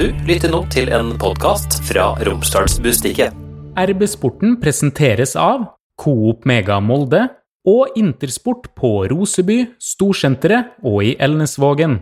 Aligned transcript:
Du 0.00 0.06
lytter 0.24 0.48
nå 0.48 0.62
til 0.72 0.88
en 0.96 1.10
podkast 1.20 1.74
fra 1.84 2.14
Romsdalsbustikket. 2.24 3.34
RB 3.76 4.06
Sporten 4.08 4.54
presenteres 4.62 5.34
av 5.36 5.66
Coop 6.00 6.46
Mega 6.48 6.78
Molde 6.80 7.26
og 7.68 7.98
Intersport 8.00 8.70
på 8.72 9.04
Roseby, 9.12 9.58
Storsenteret 9.76 10.72
og 10.88 11.04
i 11.04 11.12
Elnesvågen. 11.20 11.98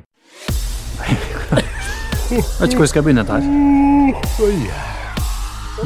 Jeg 1.11 1.19
vet 2.39 2.71
ikke 2.71 2.79
hvor 2.79 2.87
jeg 2.87 2.95
skal 2.95 3.03
begynne 3.09 3.27
dette 3.27 3.43
her. 3.43 3.51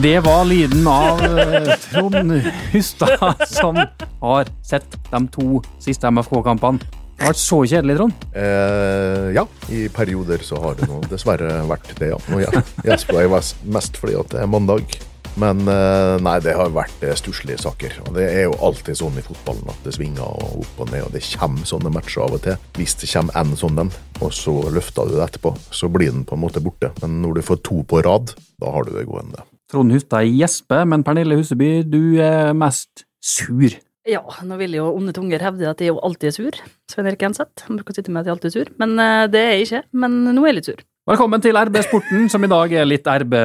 Det 0.04 0.16
var 0.28 0.44
lyden 0.52 0.84
av 0.92 1.24
eh, 1.24 1.72
Trond 1.88 2.36
Hustad, 2.74 3.46
som 3.56 3.80
har 4.20 4.52
sett 4.60 5.00
de 5.08 5.28
to 5.32 5.64
siste 5.80 6.12
MFK-kampene. 6.12 7.00
Det 7.16 7.28
har 7.28 7.34
vært 7.34 7.42
så 7.42 7.60
kjedelig, 7.68 7.96
Trond. 8.00 8.26
Eh, 8.34 9.28
ja, 9.36 9.46
i 9.70 9.84
perioder 9.94 10.42
så 10.42 10.58
har 10.64 10.76
det 10.78 10.88
nå 10.90 10.98
dessverre 11.10 11.60
vært 11.70 11.94
det, 12.00 12.10
ja. 12.10 12.18
Nå 12.32 12.42
gjesper 12.42 13.22
jeg 13.22 13.32
mest 13.72 14.00
fordi 14.00 14.18
at 14.18 14.34
det 14.34 14.42
er 14.42 14.50
mandag. 14.50 15.00
Men 15.40 15.62
eh, 15.68 16.18
nei, 16.20 16.34
det 16.44 16.54
har 16.58 16.72
vært 16.74 17.04
eh, 17.06 17.14
stusslige 17.16 17.60
saker. 17.62 17.94
Og 18.06 18.16
det 18.16 18.26
er 18.28 18.42
jo 18.46 18.56
alltid 18.64 18.98
sånn 18.98 19.16
i 19.20 19.24
fotballen 19.24 19.70
at 19.72 19.86
det 19.86 19.94
svinger 19.96 20.26
og 20.26 20.64
opp 20.64 20.82
og 20.84 20.92
ned, 20.92 21.06
og 21.06 21.14
det 21.14 21.22
kommer 21.38 21.68
sånne 21.68 21.92
matcher 21.94 22.26
av 22.26 22.36
og 22.36 22.42
til. 22.44 22.58
Hvis 22.76 22.98
det 23.00 23.08
kommer 23.14 23.38
en 23.40 23.54
sånn 23.58 23.80
en, 23.84 23.92
og 24.20 24.34
så 24.36 24.56
løfter 24.74 25.08
du 25.08 25.16
det 25.16 25.24
etterpå, 25.30 25.54
så 25.72 25.88
blir 25.92 26.12
den 26.12 26.26
på 26.28 26.36
en 26.36 26.44
måte 26.44 26.64
borte. 26.64 26.92
Men 27.00 27.22
når 27.24 27.38
du 27.38 27.46
får 27.48 27.62
to 27.64 27.80
på 27.88 28.02
rad, 28.04 28.34
da 28.60 28.74
har 28.74 28.88
du 28.88 28.92
det 28.96 29.06
gående. 29.08 29.46
Trond 29.72 29.94
Hustad 29.94 30.28
gjesper, 30.28 30.84
men 30.88 31.04
Pernille 31.06 31.38
Huseby, 31.38 31.78
du 31.88 32.20
er 32.20 32.52
mest 32.56 33.06
sur. 33.24 33.72
Ja, 34.02 34.22
nå 34.42 34.56
vil 34.58 34.72
jo 34.74 34.88
onde 34.96 35.12
tunger 35.14 35.42
hevde 35.44 35.68
at 35.70 35.78
jeg 35.78 35.92
jo 35.92 36.00
alltid 36.02 36.32
er 36.32 36.34
sur. 36.34 36.56
Svein 36.90 37.06
Erik 37.06 37.20
Enseth. 37.22 37.68
Han 37.68 37.76
bruker 37.78 37.94
å 37.94 37.98
sitte 38.00 38.10
med 38.10 38.24
at 38.24 38.28
jeg 38.28 38.34
alltid 38.34 38.48
er 38.48 38.54
sur, 38.56 38.70
men 38.82 38.96
eh, 38.98 39.26
det 39.30 39.42
er 39.42 39.52
jeg 39.52 39.66
ikke. 39.68 39.80
Men 40.02 40.16
nå 40.26 40.42
er 40.42 40.50
jeg 40.50 40.56
litt 40.56 40.70
sur. 40.70 40.80
Velkommen 41.06 41.42
til 41.44 41.58
RB 41.58 41.78
Sporten, 41.86 42.24
som 42.32 42.42
i 42.42 42.50
dag 42.50 42.74
er 42.80 42.88
litt 42.88 43.06
RB 43.06 43.36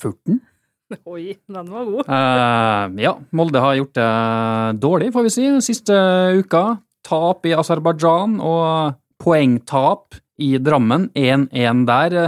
14. 0.00 0.38
Oi, 1.12 1.26
den 1.36 1.68
var 1.74 1.90
god. 1.90 2.08
Uh, 2.08 3.02
ja, 3.04 3.12
Molde 3.36 3.60
har 3.64 3.76
gjort 3.76 3.92
det 3.98 4.06
dårlig, 4.80 5.10
får 5.12 5.28
vi 5.28 5.34
si, 5.34 5.44
siste 5.68 6.00
uka. 6.40 6.64
Tap 7.04 7.44
i 7.48 7.52
Aserbajdsjan 7.58 8.40
og 8.40 8.96
poengtap 9.20 10.16
i 10.40 10.54
Drammen. 10.56 11.10
1-1 11.12 11.84
der. 11.88 12.18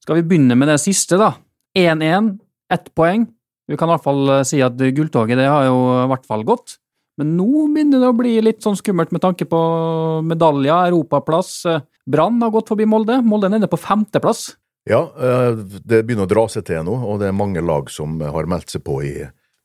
Skal 0.00 0.22
vi 0.22 0.26
begynne 0.32 0.56
med 0.56 0.72
det 0.72 0.80
siste, 0.80 1.20
da? 1.20 1.34
1-1, 1.76 2.32
ett 2.72 2.88
poeng. 2.96 3.28
Vi 3.68 3.76
kan 3.76 3.90
i 3.90 3.96
hvert 3.96 4.08
fall 4.08 4.34
si 4.48 4.64
at 4.64 4.80
gulltoget 4.80 5.36
det 5.36 5.48
har 5.50 5.68
jo 5.68 5.78
i 6.06 6.10
hvert 6.14 6.28
fall 6.28 6.44
gått. 6.46 6.78
Men 7.16 7.32
nå 7.38 7.66
begynner 7.72 8.02
det 8.02 8.10
å 8.12 8.16
bli 8.16 8.34
litt 8.44 8.60
sånn 8.64 8.76
skummelt 8.76 9.12
med 9.14 9.22
tanke 9.24 9.46
på 9.48 9.60
medaljer, 10.26 10.90
europaplass. 10.90 11.62
Brann 12.06 12.42
har 12.44 12.52
gått 12.54 12.68
forbi 12.72 12.86
Molde. 12.88 13.18
Molde 13.24 13.48
er 13.48 13.56
nede 13.56 13.70
på 13.72 13.80
femteplass. 13.80 14.50
Ja, 14.86 15.00
eh, 15.18 15.56
det 15.82 16.04
begynner 16.06 16.28
å 16.28 16.30
dra 16.30 16.46
seg 16.52 16.68
til 16.68 16.84
nå, 16.86 16.94
og 16.94 17.18
det 17.22 17.30
er 17.30 17.36
mange 17.36 17.64
lag 17.64 17.88
som 17.90 18.20
har 18.20 18.46
meldt 18.46 18.70
seg 18.74 18.84
på 18.86 19.00
i, 19.02 19.14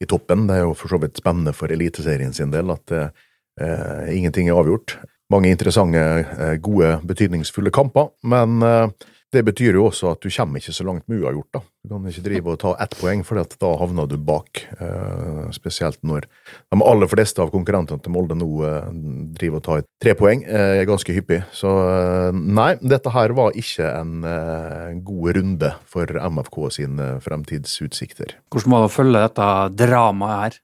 i 0.01 0.09
toppen. 0.09 0.47
Det 0.49 0.57
er 0.57 0.65
jo 0.65 0.77
for 0.79 0.95
så 0.95 1.01
vidt 1.03 1.21
spennende 1.21 1.53
for 1.53 1.73
Eliteserien 1.73 2.33
sin 2.33 2.53
del 2.53 2.73
at 2.73 2.95
eh, 2.95 4.09
ingenting 4.15 4.49
er 4.49 4.57
avgjort. 4.57 4.97
Mange 5.31 5.51
interessante, 5.53 6.01
eh, 6.01 6.55
gode, 6.59 6.97
betydningsfulle 7.07 7.71
kamper, 7.73 8.09
men 8.27 8.61
eh, 8.65 8.87
det 9.31 9.43
betyr 9.47 9.77
jo 9.77 9.85
også 9.87 10.11
at 10.11 10.23
du 10.23 10.29
kommer 10.33 10.59
ikke 10.59 10.73
så 10.75 10.85
langt 10.87 11.05
med 11.07 11.21
uavgjort. 11.21 11.49
da. 11.55 11.61
Du 11.81 11.93
kan 11.93 12.07
ikke 12.09 12.23
drive 12.25 12.51
og 12.51 12.59
ta 12.61 12.73
ett 12.83 12.95
poeng, 12.99 13.23
for 13.25 13.39
da 13.39 13.69
havner 13.79 14.09
du 14.09 14.17
bak. 14.17 14.63
Eh, 14.75 15.45
spesielt 15.55 16.01
når 16.03 16.27
de 16.27 16.81
aller 16.83 17.09
fleste 17.11 17.41
av 17.41 17.51
konkurrentene 17.53 18.03
til 18.03 18.13
Molde 18.13 18.35
nå 18.37 18.49
eh, 18.67 18.89
driver 19.39 19.61
og 19.61 19.65
tar 19.67 19.85
tre 20.03 20.15
poeng 20.19 20.43
eh, 20.43 20.83
ganske 20.89 21.15
hyppig. 21.15 21.41
Så 21.55 21.71
eh, 21.71 22.31
nei, 22.35 22.73
dette 22.81 23.13
her 23.15 23.35
var 23.37 23.55
ikke 23.57 23.87
en 24.01 24.27
eh, 24.27 24.89
god 24.99 25.39
runde 25.39 25.71
for 25.87 26.11
MFK 26.11 26.59
sine 26.81 27.13
fremtidsutsikter. 27.23 28.35
Hvordan 28.51 28.75
var 28.75 28.85
det 28.85 28.91
å 28.91 28.97
følge 28.97 29.23
dette 29.29 29.47
dramaet 29.79 30.43
her? 30.43 30.59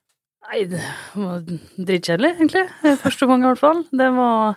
Nei, 0.47 0.61
det 0.71 0.83
var 1.19 1.41
dritkjedelig, 1.75 2.29
egentlig. 2.37 2.67
Første 3.01 3.27
gang, 3.27 3.41
i 3.43 3.49
hvert 3.49 3.59
fall. 3.59 3.81
Det 3.99 4.07
var 4.15 4.53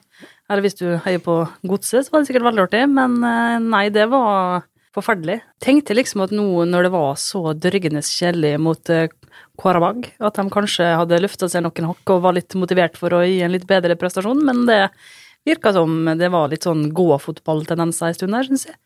Eller 0.50 0.66
hvis 0.66 0.78
du 0.81 0.99
heier 1.05 1.22
på 1.22 1.44
Godset, 1.62 2.06
så 2.06 2.12
var 2.12 2.22
det 2.22 2.31
sikkert 2.31 2.49
veldig 2.49 2.66
artig, 2.66 2.83
men 2.91 3.21
eh, 3.22 3.56
nei, 3.62 3.84
det 3.94 4.09
var 4.11 4.66
forferdelig. 4.97 5.38
Tenkte 5.62 5.94
liksom 5.94 6.25
at 6.25 6.34
nå 6.34 6.65
når 6.66 6.88
det 6.88 6.93
var 6.94 7.15
så 7.22 7.55
dørgende 7.55 8.03
kjedelig 8.03 8.56
mot 8.62 8.91
eh, 8.91 9.09
at 9.60 10.39
de 10.39 10.44
kanskje 10.49 10.87
hadde 10.97 11.21
løfta 11.21 11.47
seg 11.53 11.62
noen 11.62 11.91
hakk 11.91 12.12
og 12.15 12.22
var 12.25 12.33
litt 12.33 12.55
motivert 12.56 12.97
for 12.97 13.12
å 13.12 13.21
gi 13.27 13.43
en 13.44 13.53
litt 13.53 13.66
bedre 13.69 13.97
prestasjon, 14.00 14.41
men 14.47 14.65
det 14.65 14.87
virka 15.44 15.72
som 15.77 16.09
det 16.19 16.31
var 16.33 16.49
litt 16.49 16.65
sånn 16.65 16.89
gåfotballtendenser 16.97 18.10
en 18.10 18.16
stund 18.16 18.37
der, 18.37 18.49
syns 18.49 18.66
jeg. 18.71 18.78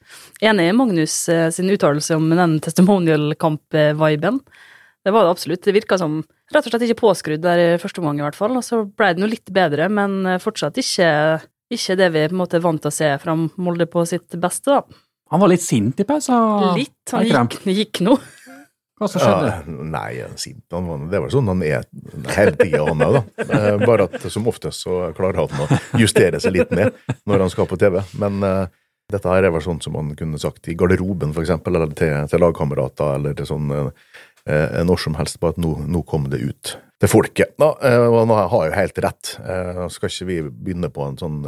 Enig 0.50 0.68
i 0.70 0.76
Magnus 0.76 1.16
eh, 1.30 1.46
sin 1.54 1.70
uttalelse 1.70 2.18
om 2.18 2.26
den 2.30 2.58
testimonial-kamp-viben. 2.64 4.42
Det 5.04 5.12
var 5.14 5.26
det 5.26 5.34
absolutt. 5.34 5.62
Det 5.62 5.76
virka 5.76 5.98
som 6.00 6.20
rett 6.52 6.66
og 6.66 6.72
slett 6.72 6.86
ikke 6.88 7.02
påskrudd 7.02 7.42
der 7.44 7.62
i 7.62 7.66
første 7.80 8.02
omgang, 8.02 8.18
i 8.18 8.26
hvert 8.26 8.38
fall. 8.38 8.54
Og 8.58 8.66
så 8.66 8.82
ble 8.88 9.12
det 9.14 9.22
noe 9.22 9.32
litt 9.32 9.50
bedre, 9.54 9.88
men 9.92 10.36
fortsatt 10.42 10.80
ikke, 10.80 11.08
ikke 11.72 11.96
det 11.96 12.10
vi 12.12 12.26
på 12.28 12.34
en 12.34 12.40
måte 12.42 12.58
er 12.58 12.64
vant 12.64 12.82
til 12.82 12.92
å 12.92 12.94
se 12.94 13.08
fra 13.22 13.34
Molde 13.36 13.86
på 13.90 14.04
sitt 14.08 14.36
beste, 14.40 14.74
da. 14.74 15.02
Han 15.32 15.40
var 15.40 15.50
litt 15.50 15.64
sint 15.64 16.00
i 16.00 16.06
pausa. 16.06 16.36
Litt. 16.76 17.14
Han 17.14 17.24
gikk, 17.24 17.64
gikk 17.72 18.02
nå. 18.04 18.18
Hva 18.94 19.08
som 19.10 19.18
skjedde? 19.18 19.48
Ja, 19.50 19.86
nei, 19.90 20.10
sint 20.38 20.70
han 20.70 20.86
var, 20.86 21.00
Det 21.10 21.20
var 21.24 21.32
sånn 21.32 21.50
han 21.50 21.64
er 21.66 21.82
hele 22.36 22.54
tida, 22.60 22.84
han 22.86 23.02
òg, 23.02 23.16
da. 23.16 23.46
Eh, 23.56 23.82
bare 23.82 24.06
at 24.06 24.26
som 24.30 24.46
oftest 24.50 24.84
så 24.84 25.08
klarer 25.16 25.42
han 25.42 25.64
å 25.64 25.80
justere 25.98 26.38
seg 26.42 26.54
litt 26.54 26.70
ned 26.76 26.94
når 27.26 27.46
han 27.46 27.52
skal 27.52 27.66
på 27.70 27.78
TV. 27.80 27.98
Men 28.22 28.38
uh, 28.46 28.68
dette 29.10 29.32
her 29.32 29.48
er 29.48 29.54
vel 29.56 29.64
sånn 29.64 29.82
som 29.82 29.98
han 29.98 30.14
kunne 30.18 30.38
sagt 30.40 30.70
i 30.70 30.76
garderoben, 30.78 31.34
for 31.34 31.42
eksempel, 31.42 31.74
eller 31.74 31.96
til, 31.98 32.14
til 32.30 32.44
lagkamerater, 32.44 33.18
eller 33.18 33.34
til 33.34 33.50
sånn 33.50 33.74
uh, 33.74 33.90
når 34.44 35.00
som 35.00 35.18
helst, 35.18 35.40
bare 35.42 35.56
at 35.56 35.62
nå, 35.64 35.74
nå 35.90 36.04
kom 36.06 36.28
det 36.30 36.44
ut 36.44 36.76
til 37.04 37.12
folket. 37.12 37.54
Da, 37.60 37.74
uh, 37.76 38.08
og 38.08 38.18
han 38.24 38.34
har 38.54 38.66
jo 38.70 38.74
helt 38.80 39.04
rett. 39.04 39.36
Uh, 39.44 39.84
skal 39.92 40.12
ikke 40.12 40.30
vi 40.32 40.40
begynne 40.48 40.92
på 40.92 41.04
en 41.04 41.20
sånn 41.20 41.40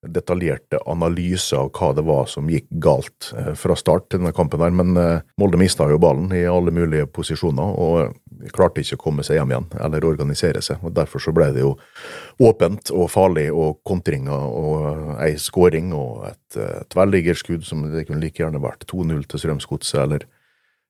detaljerte 0.00 0.78
analyse 0.86 1.56
av 1.56 1.68
hva 1.76 1.90
det 1.92 2.04
var 2.08 2.28
som 2.30 2.48
gikk 2.48 2.68
galt 2.80 3.30
eh, 3.36 3.52
fra 3.58 3.76
start 3.76 4.08
til 4.08 4.22
denne 4.22 4.32
kampen. 4.32 4.60
der, 4.60 4.72
Men 4.72 4.96
eh, 4.96 5.20
Molde 5.36 5.60
mista 5.60 5.88
jo 5.90 6.00
ballen 6.00 6.32
i 6.32 6.46
alle 6.48 6.72
mulige 6.72 7.06
posisjoner 7.06 7.76
og 7.76 8.16
klarte 8.54 8.80
ikke 8.80 8.96
å 8.96 9.02
komme 9.02 9.24
seg 9.26 9.36
hjem 9.36 9.52
igjen 9.52 9.68
eller 9.84 10.06
organisere 10.08 10.62
seg. 10.64 10.80
og 10.82 10.94
Derfor 10.96 11.20
så 11.20 11.34
ble 11.36 11.50
det 11.52 11.64
jo 11.66 11.74
åpent 12.40 12.92
og 12.96 13.10
farlig 13.12 13.50
og 13.52 13.82
kontringer 13.84 14.46
og 14.48 15.20
ei 15.20 15.34
skåring 15.36 15.92
og 15.92 16.30
et 16.30 16.60
tverrliggerskudd 16.88 17.66
som 17.68 17.84
det 17.92 18.06
kunne 18.08 18.22
like 18.24 18.40
gjerne 18.40 18.62
vært 18.62 18.88
2-0 18.88 19.26
til 19.28 19.42
Strømsgodset 19.44 20.00
eller 20.00 20.24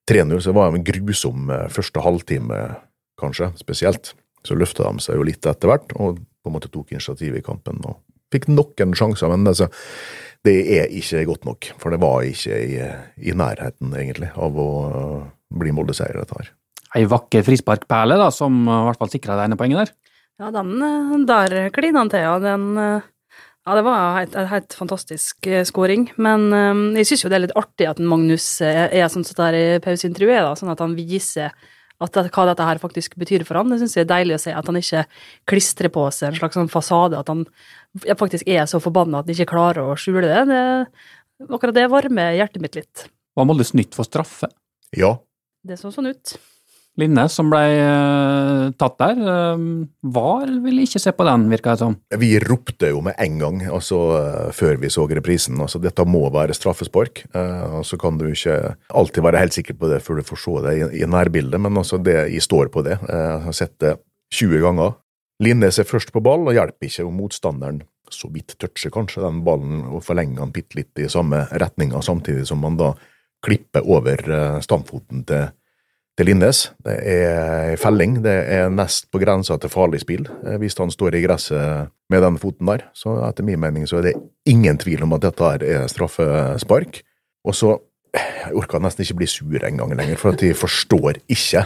3-0. 0.07 0.39
Så 0.39 0.53
det 0.53 0.59
var 0.61 0.71
en 0.71 0.87
grusom 0.87 1.51
første 1.75 2.07
halvtime, 2.07 2.61
kanskje, 3.21 3.53
spesielt. 3.61 4.15
Så 4.47 4.57
løfta 4.57 4.89
de 4.89 5.05
seg 5.05 5.19
jo 5.19 5.27
litt 5.27 5.45
etter 5.47 5.69
hvert 5.69 5.93
og 6.01 6.21
på 6.41 6.49
en 6.49 6.57
måte 6.57 6.71
tok 6.73 6.95
initiativ 6.95 7.37
i 7.37 7.45
kampen. 7.45 7.81
og 7.85 8.01
Fikk 8.31 8.47
noen 8.49 8.95
sjanser, 8.95 9.31
men 9.33 9.49
altså, 9.51 9.67
det 10.47 10.57
er 10.79 10.93
ikke 10.95 11.25
godt 11.29 11.47
nok. 11.49 11.71
For 11.83 11.93
det 11.93 12.01
var 12.01 12.25
ikke 12.25 12.57
i, 12.63 12.79
i 13.27 13.35
nærheten, 13.37 13.93
egentlig, 13.99 14.31
av 14.39 14.57
å 14.57 14.69
bli 15.61 15.73
Molde-seier, 15.75 16.21
dette 16.23 16.39
her. 16.39 16.53
Ei 16.97 17.05
vakker 17.11 17.45
frisparkperle, 17.47 18.17
da, 18.19 18.31
som 18.35 18.63
i 18.65 18.79
hvert 18.87 19.01
fall 19.03 19.11
sikra 19.13 19.37
det 19.39 19.49
ene 19.49 19.59
poenget 19.59 19.83
der. 19.83 19.97
Ja, 20.41 20.53
den 20.55 21.27
der 21.29 21.57
klina 21.75 22.05
han 22.05 22.13
til, 22.13 22.25
ja. 22.25 22.37
Den 22.43 22.71
Ja, 23.69 23.75
det 23.77 23.83
var 23.85 24.23
en 24.23 24.49
helt 24.49 24.73
fantastisk 24.73 25.47
skåring. 25.69 26.09
Men 26.17 26.49
jeg 26.97 27.11
syns 27.11 27.27
jo 27.27 27.31
det 27.31 27.37
er 27.37 27.45
litt 27.45 27.59
artig 27.59 27.91
at 27.91 28.01
Magnus 28.01 28.47
er 28.65 29.11
sånn 29.13 29.27
som 29.27 29.37
der 29.43 29.59
er 29.59 29.75
i 29.77 29.83
pauseintervjuet, 29.85 30.47
da, 30.47 30.55
sånn 30.57 30.73
at 30.73 30.81
han 30.81 30.97
viser 30.97 31.53
at 32.01 32.17
det, 32.17 32.31
hva 32.33 32.47
dette 32.49 32.67
her 32.67 32.81
faktisk 32.81 33.17
betyr 33.21 33.45
for 33.49 33.61
han. 33.61 33.71
Det 33.73 33.81
syns 33.83 33.97
jeg 33.99 34.07
er 34.07 34.13
deilig 34.13 34.37
å 34.39 34.43
se, 34.43 34.55
at 34.57 34.69
han 34.71 34.79
ikke 34.81 35.05
klistrer 35.51 35.93
på 35.93 36.07
seg 36.15 36.31
en 36.31 36.39
slags 36.41 36.57
sånn 36.59 36.73
fasade, 36.73 37.21
at 37.21 37.29
han 37.29 37.45
faktisk 38.17 38.49
er 38.49 38.65
så 38.71 38.81
forbanna 38.83 39.21
at 39.21 39.29
han 39.29 39.37
ikke 39.37 39.53
klarer 39.53 39.85
å 39.85 39.99
skjule 40.01 40.25
det. 40.25 40.45
det. 40.49 40.63
Akkurat 41.49 41.77
det 41.77 41.89
varmer 41.93 42.37
hjertet 42.39 42.65
mitt 42.65 42.79
litt. 42.79 43.07
Var 43.37 43.49
Molde 43.49 43.67
nytt 43.77 43.97
for 43.97 44.09
straffe? 44.09 44.51
Ja. 44.97 45.15
Det 45.67 45.77
så 45.81 45.93
sånn 45.95 46.11
ut. 46.11 46.35
Linne, 47.01 47.25
som 47.33 47.49
ble 47.53 47.61
uh, 47.81 48.71
tatt 48.79 48.97
der, 49.01 49.21
uh, 49.25 49.63
VAR 50.15 50.51
ville 50.65 50.85
ikke 50.85 51.01
se 51.03 51.13
på 51.17 51.27
den, 51.27 51.47
virka 51.53 51.75
det 51.75 51.83
som. 51.83 51.97
Vi 52.21 52.33
ropte 52.45 52.91
jo 52.93 53.03
med 53.05 53.17
en 53.21 53.39
gang, 53.41 53.61
altså 53.71 54.01
uh, 54.13 54.49
før 54.57 54.81
vi 54.83 54.91
så 54.93 55.07
reprisen, 55.09 55.61
altså 55.63 55.81
dette 55.83 56.05
må 56.09 56.23
være 56.33 56.57
straffespark. 56.57 57.25
og 57.33 57.85
så 57.87 57.97
kan 58.01 58.19
du 58.19 58.27
ikke 58.31 58.75
alltid 58.89 59.25
være 59.25 59.41
helt 59.41 59.57
sikker 59.57 59.77
på 59.79 59.89
det 59.91 60.01
før 60.05 60.21
du 60.21 60.27
får 60.27 60.43
se 60.45 60.57
det 60.67 60.75
i 61.01 61.07
nærbildet, 61.07 61.61
men 61.61 61.77
altså 61.77 61.99
det, 61.99 62.17
jeg 62.35 62.43
står 62.43 62.73
på 62.73 62.83
det. 62.87 62.99
jeg 63.09 63.45
har 63.47 63.57
sett 63.57 63.79
det 63.81 63.97
20 64.35 64.61
ganger. 64.65 64.99
Linnes 65.41 65.79
er 65.79 65.89
først 65.89 66.13
på 66.13 66.21
ball, 66.21 66.45
og 66.49 66.57
hjelper 66.57 66.89
ikke 66.89 67.07
om 67.07 67.17
motstanderen 67.17 67.81
så 68.11 68.29
vidt 68.35 68.57
toucher 68.59 68.91
kanskje 68.91 69.23
den 69.23 69.45
ballen 69.47 69.85
og 69.87 70.03
forlenger 70.03 70.43
den 70.43 70.53
bitte 70.53 70.81
litt 70.81 70.99
i 70.99 71.09
samme 71.09 71.45
retninga, 71.63 72.03
samtidig 72.03 72.47
som 72.49 72.61
man 72.61 72.77
da 72.81 72.93
klipper 73.45 73.87
over 73.87 74.61
stamfoten 74.61 75.23
til 75.29 75.47
til 76.21 76.29
Linnes. 76.29 76.67
Det 76.85 76.97
er 77.09 77.79
felling. 77.81 78.19
Det 78.25 78.35
er 78.53 78.73
nest 78.73 79.09
på 79.13 79.21
grensa 79.23 79.57
til 79.61 79.73
farlig 79.73 80.03
spill 80.03 80.27
eh, 80.45 80.59
hvis 80.61 80.77
han 80.77 80.93
står 80.93 81.17
i 81.17 81.23
gresset 81.25 81.93
med 82.13 82.25
den 82.25 82.37
foten 82.41 82.69
der. 82.69 82.85
Så 82.97 83.15
etter 83.25 83.47
min 83.47 83.61
mening 83.63 83.87
så 83.89 84.01
er 84.01 84.11
det 84.11 84.19
ingen 84.49 84.77
tvil 84.81 85.07
om 85.07 85.17
at 85.17 85.25
dette 85.25 85.53
er 85.65 85.87
straffespark. 85.89 87.01
Og 87.47 87.57
så 87.57 87.79
Jeg 88.11 88.57
orker 88.59 88.81
nesten 88.83 89.05
ikke 89.05 89.21
bli 89.21 89.27
sur 89.31 89.63
engang 89.63 89.93
lenger, 89.95 90.17
for 90.19 90.35
at 90.35 90.41
de 90.43 90.49
forstår 90.51 91.21
ikke 91.31 91.61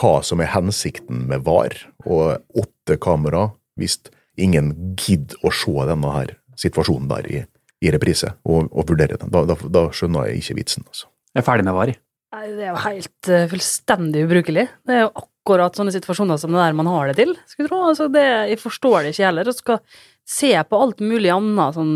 hva 0.00 0.12
som 0.24 0.40
er 0.40 0.48
hensikten 0.48 1.26
med 1.28 1.42
VAR 1.44 1.74
og 2.06 2.40
åtte 2.56 2.96
kamera 2.96 3.50
hvis 3.76 3.98
ingen 4.40 4.70
gidder 4.96 5.36
å 5.44 5.52
se 5.52 5.84
denne 5.90 6.14
her 6.14 6.32
situasjonen 6.56 7.10
der 7.12 7.28
i, 7.28 7.42
i 7.84 7.92
reprise 7.92 8.32
og, 8.48 8.72
og 8.72 8.88
vurdere 8.88 9.20
den. 9.20 9.28
Da, 9.28 9.44
da, 9.44 9.58
da 9.76 9.84
skjønner 9.92 10.30
jeg 10.30 10.40
ikke 10.40 10.56
vitsen, 10.62 10.88
altså. 10.88 11.12
Jeg 11.36 11.44
er 11.44 11.48
ferdig 11.50 11.68
med 11.68 11.76
VAR. 11.76 11.92
Nei, 12.34 12.48
det 12.50 12.64
er 12.64 12.72
jo 12.72 12.82
helt 12.82 13.30
uh, 13.30 13.44
fullstendig 13.52 14.24
ubrukelig. 14.26 14.66
Det 14.86 14.96
er 14.96 15.04
jo 15.04 15.12
akkurat 15.22 15.76
sånne 15.78 15.92
situasjoner 15.94 16.40
som 16.40 16.54
det 16.54 16.62
der 16.62 16.74
man 16.76 16.88
har 16.90 17.10
det 17.10 17.18
til, 17.20 17.36
skulle 17.50 17.70
tro. 17.70 17.82
Altså, 17.90 18.08
det, 18.10 18.24
jeg 18.50 18.62
forstår 18.62 19.04
det 19.04 19.14
ikke 19.14 19.28
heller. 19.28 19.50
Og 19.50 19.58
skal 19.58 20.00
se 20.26 20.50
på 20.66 20.80
alt 20.80 21.04
mulig 21.04 21.30
annet, 21.30 21.76
sånn, 21.76 21.94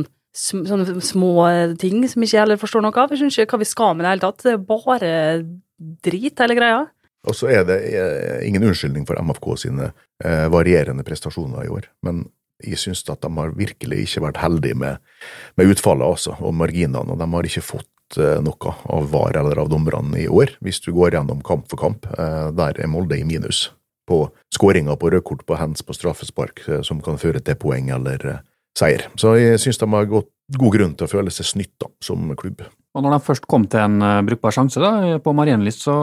sånne 0.68 1.00
små 1.02 1.32
ting 1.80 2.04
som 2.10 2.22
ikke 2.22 2.44
heller 2.44 2.60
forstår 2.60 2.84
noe 2.84 2.94
av. 2.94 3.10
Jeg 3.10 3.22
skjønner 3.24 3.48
ikke 3.48 3.58
hva 3.58 3.64
vi 3.64 3.72
skal 3.72 3.96
med 3.96 4.06
det 4.06 4.14
hele 4.14 4.24
tatt. 4.26 4.44
Det 4.44 4.54
er 4.54 4.64
bare 4.68 5.12
drit, 6.06 6.44
hele 6.44 6.58
greia. 6.58 6.80
Og 7.28 7.34
så 7.36 7.50
er 7.50 7.64
det 7.66 7.78
eh, 7.90 8.46
ingen 8.46 8.64
unnskyldning 8.68 9.06
for 9.08 9.18
MFK 9.18 9.52
sine 9.64 9.90
eh, 10.24 10.46
varierende 10.52 11.04
prestasjoner 11.06 11.66
i 11.66 11.72
år, 11.72 11.88
men 12.06 12.28
jeg 12.62 12.78
syns 12.80 13.04
at 13.10 13.22
de 13.22 13.30
har 13.36 13.54
virkelig 13.58 14.00
ikke 14.04 14.22
vært 14.24 14.40
heldige 14.42 14.78
med, 14.78 15.02
med 15.58 15.74
utfallet 15.74 16.06
altså, 16.06 16.34
og 16.42 16.54
marginene, 16.58 17.04
og 17.04 17.18
de 17.20 17.28
har 17.34 17.48
ikke 17.50 17.66
fått 17.66 17.90
eh, 18.16 18.38
noe 18.44 18.74
av 18.88 19.10
VAR 19.12 19.36
eller 19.40 19.60
av 19.60 19.68
dommerne 19.72 20.22
i 20.22 20.28
år, 20.28 20.54
hvis 20.64 20.80
du 20.84 20.92
går 20.96 21.18
gjennom 21.18 21.42
kamp 21.44 21.68
for 21.70 21.80
kamp. 21.80 22.08
Eh, 22.14 22.48
der 22.56 22.80
er 22.80 22.90
Molde 22.90 23.18
i 23.18 23.26
minus 23.28 23.68
på 24.08 24.22
skåringer 24.54 24.96
på 24.96 25.10
rødkort, 25.12 25.44
på 25.44 25.58
hands, 25.60 25.84
på 25.84 25.96
straffespark, 25.96 26.62
eh, 26.68 26.82
som 26.86 27.02
kan 27.04 27.20
føre 27.20 27.42
til 27.44 27.58
poeng 27.60 27.90
eller 27.92 28.40
seier. 28.78 29.08
Så 29.20 29.36
jeg 29.36 29.60
synes 29.60 29.82
de 29.82 29.92
har 29.92 30.08
gått, 30.08 30.32
god 30.56 30.72
grunn 30.72 30.94
til 30.96 31.04
å 31.04 31.10
føle 31.12 31.28
seg 31.34 31.44
snytt 31.44 31.84
som 32.00 32.30
klubb. 32.32 32.62
Og 32.96 33.02
når 33.04 33.18
de 33.18 33.24
først 33.26 33.44
kom 33.44 33.66
til 33.68 33.82
en 33.82 34.24
brukbar 34.24 34.54
sjanse 34.56 34.80
da, 34.80 35.18
på 35.20 35.34
Marienlyst, 35.36 35.82
så 35.84 35.96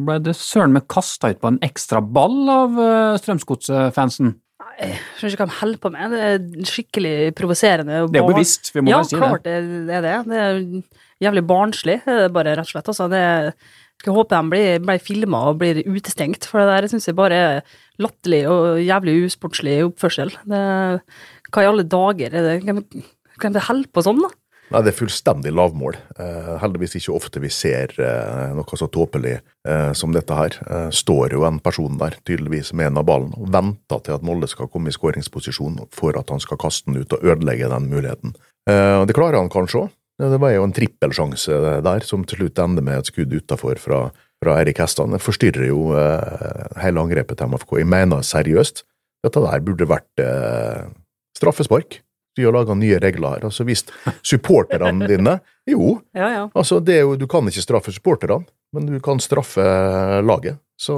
ble 0.00 0.16
det 0.24 0.32
søren 0.38 0.72
meg 0.72 0.86
kasta 0.88 1.28
ut 1.28 1.42
på 1.42 1.50
en 1.50 1.58
ekstra 1.60 2.00
ball 2.00 2.48
av 2.48 2.80
Strømsgodset-fansen. 3.20 4.32
Jeg 4.80 4.96
skjønner 5.18 5.34
ikke 5.34 5.44
hva 5.44 5.50
de 5.50 5.58
holder 5.60 5.80
på 5.82 5.90
med. 5.92 6.12
Det 6.12 6.22
er 6.24 6.68
skikkelig 6.68 7.14
provoserende. 7.38 8.00
Det 8.08 8.20
er 8.20 8.24
jo 8.24 8.32
bevisst, 8.32 8.72
vi 8.74 8.84
må 8.84 8.92
ja, 8.92 9.02
si 9.06 9.18
klart 9.18 9.44
det. 9.46 9.58
det 9.88 9.98
er 9.98 10.06
det. 10.06 10.16
Det 10.30 10.40
er 10.40 10.60
jævlig 11.22 11.46
barnslig, 11.46 12.00
er 12.10 12.28
bare 12.34 12.56
rett 12.58 12.66
og 12.66 12.74
slett. 12.74 12.92
Altså, 12.92 13.08
det 13.12 13.22
jeg 14.02 14.16
håper 14.16 14.34
de 14.34 14.50
blir, 14.50 14.80
blir 14.82 14.98
filma 14.98 15.44
og 15.52 15.60
blir 15.60 15.78
utestengt, 15.86 16.48
for 16.50 16.58
det 16.58 16.72
der 16.72 16.90
syns 16.90 17.06
jeg 17.06 17.14
bare 17.14 17.36
er 17.38 17.60
latterlig 18.02 18.40
og 18.50 18.80
jævlig 18.82 19.14
usportslig 19.28 19.76
oppførsel. 19.86 20.32
Det, 20.42 20.62
hva 21.54 21.62
i 21.62 21.68
alle 21.70 21.86
dager 21.86 22.34
er 22.34 22.48
det 22.48 22.56
Hvem 22.66 22.80
hvem 23.42 23.56
det 23.56 23.66
holder 23.66 23.90
på 23.92 24.04
sånn, 24.04 24.22
da? 24.22 24.30
Nei, 24.72 24.80
det 24.86 24.92
er 24.92 24.96
fullstendig 24.96 25.50
lavmål. 25.52 25.98
Eh, 26.22 26.52
heldigvis 26.62 26.94
ikke 26.96 27.12
ofte 27.12 27.42
vi 27.42 27.50
ser 27.52 27.92
eh, 28.00 28.52
noe 28.56 28.78
så 28.78 28.86
tåpelig 28.88 29.34
eh, 29.36 29.90
som 29.98 30.14
dette 30.14 30.36
her. 30.36 30.56
Eh, 30.64 30.86
står 30.94 31.34
jo 31.36 31.42
en 31.44 31.58
person 31.60 31.98
der, 32.00 32.16
tydeligvis 32.24 32.72
med 32.78 32.88
en 32.88 33.02
av 33.02 33.08
ballen, 33.10 33.34
og 33.36 33.50
venter 33.52 34.00
til 34.06 34.16
at 34.16 34.24
Molde 34.24 34.48
skal 34.48 34.70
komme 34.72 34.88
i 34.88 34.96
skåringsposisjon 34.96 35.82
for 35.92 36.16
at 36.16 36.32
han 36.32 36.40
skal 36.40 36.60
kaste 36.62 36.88
den 36.88 37.02
ut 37.02 37.18
og 37.18 37.26
ødelegge 37.34 37.68
den 37.74 37.90
muligheten. 37.92 38.32
Eh, 38.70 39.02
det 39.04 39.18
klarer 39.18 39.42
han 39.42 39.52
kanskje 39.52 39.84
òg. 39.84 39.92
Det 40.22 40.38
var 40.38 40.52
jo 40.54 40.66
en 40.68 40.74
trippelsjanse 40.76 41.56
der, 41.82 42.04
som 42.06 42.22
til 42.28 42.42
slutt 42.42 42.60
ender 42.62 42.84
med 42.84 43.00
et 43.00 43.10
skudd 43.10 43.32
utafor 43.34 43.80
fra, 43.82 44.00
fra 44.42 44.56
Erik 44.62 44.78
Hestan. 44.82 45.14
Det 45.14 45.22
forstyrrer 45.24 45.66
jo 45.66 45.90
eh, 45.98 46.78
hele 46.84 47.02
angrepet 47.02 47.40
til 47.40 47.50
MFK. 47.50 47.80
Jeg 47.82 47.90
mener 47.90 48.22
seriøst, 48.26 48.84
dette 49.26 49.42
der 49.42 49.64
burde 49.66 49.88
vært 49.90 50.22
eh, 50.22 50.86
straffespark. 51.38 52.00
Vi 52.38 52.46
har 52.46 52.54
laga 52.54 52.74
nye 52.78 53.00
regler 53.02 53.34
her. 53.36 53.48
Altså 53.50 53.66
Hvis 53.68 53.84
supporterne 54.24 55.08
dine 55.10 55.40
Jo, 55.72 55.98
Ja, 56.16 56.28
ja. 56.32 56.46
altså 56.58 56.80
det 56.82 56.96
er 56.96 57.04
jo, 57.04 57.16
du 57.20 57.26
kan 57.30 57.46
ikke 57.46 57.62
straffe 57.62 57.92
supporterne, 57.94 58.46
men 58.74 58.88
du 58.88 58.96
kan 59.04 59.20
straffe 59.22 59.62
laget. 60.24 60.58
Så 60.82 60.94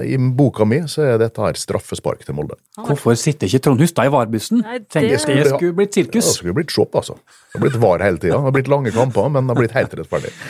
eh, 0.00 0.14
i 0.14 0.16
boka 0.16 0.64
mi 0.64 0.78
så 0.88 1.02
er 1.04 1.18
dette 1.20 1.42
her 1.44 1.58
straffespark 1.60 2.22
til 2.24 2.32
Molde. 2.38 2.54
Hvorfor 2.80 3.12
sitter 3.20 3.50
ikke 3.50 3.60
Trond 3.66 3.82
Hustad 3.82 4.08
i 4.08 4.12
VAR-bussen? 4.14 4.62
Det- 4.64 4.88
Det 4.94 5.18
skulle 5.20 5.44
skulle- 5.50 5.88
sirkus. 5.92 6.24
Ja, 6.24 6.30
Det 6.30 6.36
skulle 6.38 6.54
blitt 6.56 6.72
shop, 6.72 6.94
altså. 6.96 7.18
Det 7.52 7.58
har 7.58 7.64
blitt 7.66 7.76
var 7.82 7.98
hele 8.06 8.16
tida. 8.22 8.38
Det 8.38 8.46
har 8.46 8.54
blitt 8.56 8.70
lange 8.72 8.90
kamper, 8.94 9.28
men 9.34 9.46
det 9.46 9.52
har 9.56 9.60
blitt 9.60 9.76
helt 9.76 9.92
rettferdig. 10.00 10.32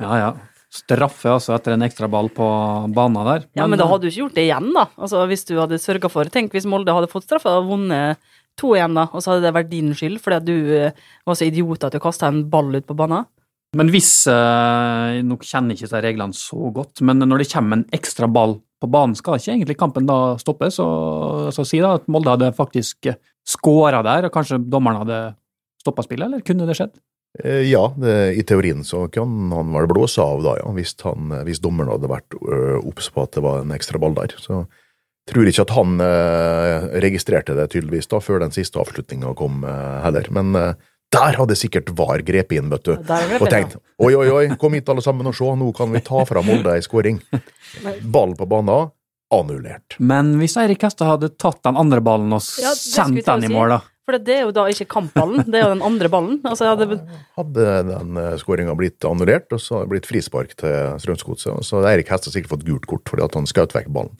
Ja, 0.00 0.16
ja. 0.18 0.32
Straffe 0.74 1.30
altså 1.30 1.54
etter 1.54 1.76
en 1.76 1.84
ekstra 1.86 2.08
ball 2.10 2.28
på 2.34 2.46
banen 2.94 3.26
der. 3.28 3.44
Ja, 3.54 3.66
men 3.70 3.78
da 3.78 3.86
hadde 3.86 4.08
du 4.08 4.10
ikke 4.10 4.24
gjort 4.24 4.34
det 4.34 4.48
igjen, 4.48 4.72
da. 4.74 4.88
Altså, 4.98 5.20
Hvis 5.30 5.44
du 5.46 5.54
hadde 5.60 5.78
sørga 5.78 6.10
for 6.10 6.24
Tenk 6.34 6.50
hvis 6.52 6.66
Molde 6.66 6.90
hadde 6.96 7.06
fått 7.12 7.28
straffe 7.28 7.46
og 7.52 7.68
vunnet 7.70 8.16
to 8.58 8.72
igjen, 8.74 8.94
da, 8.98 9.04
og 9.12 9.22
så 9.22 9.30
hadde 9.34 9.42
det 9.46 9.54
vært 9.54 9.70
din 9.70 9.92
skyld 9.94 10.18
fordi 10.22 10.36
at 10.36 10.44
du 10.46 10.56
eh, 10.78 10.90
var 11.26 11.34
så 11.38 11.46
idiot 11.46 11.84
at 11.86 11.92
du 11.94 12.00
kasta 12.02 12.26
en 12.30 12.42
ball 12.50 12.74
ut 12.74 12.86
på 12.86 12.94
banen. 12.98 13.24
Men 13.78 13.90
hvis 13.92 14.10
eh, 14.30 15.20
Nå 15.26 15.38
kjenner 15.42 15.76
ikke 15.76 15.90
seg 15.90 16.04
reglene 16.04 16.36
så 16.36 16.70
godt, 16.74 17.02
men 17.06 17.22
når 17.24 17.42
det 17.42 17.50
kommer 17.52 17.80
en 17.80 17.88
ekstra 17.94 18.28
ball 18.30 18.58
på 18.82 18.90
banen, 18.90 19.16
skal 19.18 19.38
ikke 19.38 19.54
egentlig 19.54 19.78
kampen 19.80 20.08
da 20.08 20.36
stoppes? 20.40 20.78
Så, 20.80 20.86
så 21.54 21.64
si 21.66 21.80
da 21.82 21.96
at 21.98 22.06
Molde 22.10 22.34
hadde 22.34 22.52
faktisk 22.56 23.10
skåra 23.44 24.02
der, 24.04 24.28
og 24.28 24.34
kanskje 24.34 24.60
dommeren 24.60 25.02
hadde 25.02 25.24
stoppa 25.84 26.04
spillet, 26.06 26.28
eller 26.28 26.44
kunne 26.46 26.68
det 26.68 26.78
skjedd? 26.78 26.96
Eh, 27.42 27.64
Ja, 27.70 27.88
det, 27.98 28.14
i 28.38 28.46
teorien 28.46 28.84
så 28.86 29.06
kan 29.12 29.50
han 29.52 29.74
vel 29.74 29.90
blåse 29.90 30.22
av 30.22 30.44
da, 30.44 30.56
ja, 30.62 30.70
hvis, 30.76 30.94
han, 31.04 31.34
hvis 31.46 31.62
dommeren 31.64 31.92
hadde 31.96 32.10
vært 32.12 32.38
ø, 32.40 32.80
obs 32.84 33.10
på 33.12 33.26
at 33.26 33.36
det 33.36 33.44
var 33.44 33.62
en 33.64 33.74
ekstra 33.74 34.00
ball 34.02 34.16
der. 34.16 34.36
Så 34.40 34.64
tror 35.30 35.48
ikke 35.48 35.64
at 35.64 35.72
han 35.72 36.00
eh, 36.04 36.88
registrerte 37.04 37.56
det 37.56 37.70
tydeligvis 37.72 38.10
da, 38.12 38.20
før 38.20 38.42
den 38.44 38.52
siste 38.54 38.80
avslutninga 38.80 39.32
kom 39.38 39.64
eh, 39.64 40.00
heller. 40.04 40.28
Men 40.36 40.52
eh, 40.60 40.74
der 41.14 41.38
hadde 41.40 41.56
sikkert 41.58 41.92
VAR 41.96 42.22
grepet 42.26 42.58
inn, 42.58 42.68
vet 42.72 42.84
du. 42.90 42.92
Og 42.98 43.46
tenkt 43.52 43.78
oi, 44.02 44.12
oi, 44.18 44.26
oi, 44.34 44.44
kom 44.60 44.74
hit 44.76 44.90
alle 44.92 45.04
sammen 45.04 45.30
og 45.30 45.36
se, 45.38 45.46
nå 45.60 45.70
kan 45.76 45.92
vi 45.94 46.02
ta 46.04 46.24
fra 46.28 46.42
Molde 46.44 46.74
ei 46.74 46.82
skåring. 46.84 47.22
Ball 48.02 48.34
på 48.38 48.46
banen, 48.50 48.90
annullert. 49.34 49.96
Men 49.98 50.34
hvis 50.42 50.58
Eirik 50.60 50.84
Hestad 50.86 51.08
hadde 51.14 51.32
tatt 51.40 51.62
den 51.66 51.78
andre 51.80 52.02
ballen 52.04 52.34
og 52.36 52.42
Ja, 52.62 52.74
sendt 52.78 53.24
den 53.26 53.46
i 53.48 53.52
mål, 53.52 53.76
da? 53.78 53.80
For 54.04 54.20
det 54.20 54.34
er 54.36 54.42
jo 54.44 54.50
da 54.52 54.66
ikke 54.68 54.84
kampballen, 54.92 55.46
det 55.48 55.56
er 55.56 55.62
jo 55.64 55.70
den 55.78 55.84
andre 55.86 56.10
ballen. 56.12 56.34
Altså, 56.44 56.66
hadde, 56.74 56.98
Hadde 57.38 57.68
den 57.88 58.18
skåringa 58.42 58.74
blitt 58.76 59.06
annullert, 59.08 59.48
og 59.56 59.62
så 59.64 59.78
hadde 59.78 59.86
det 59.86 59.92
blitt 59.94 60.08
frispark 60.10 60.52
til 60.60 60.98
Strømsgodset, 61.00 61.64
så 61.64 61.78
hadde 61.78 61.94
Eirik 61.94 62.12
Hestad 62.12 62.34
sikkert 62.36 62.52
fått 62.52 62.66
gult 62.68 62.84
kort 62.90 63.08
fordi 63.08 63.24
at 63.24 63.38
han 63.38 63.48
skjøt 63.48 63.72
vekk 63.78 63.88
ballen. 63.96 64.12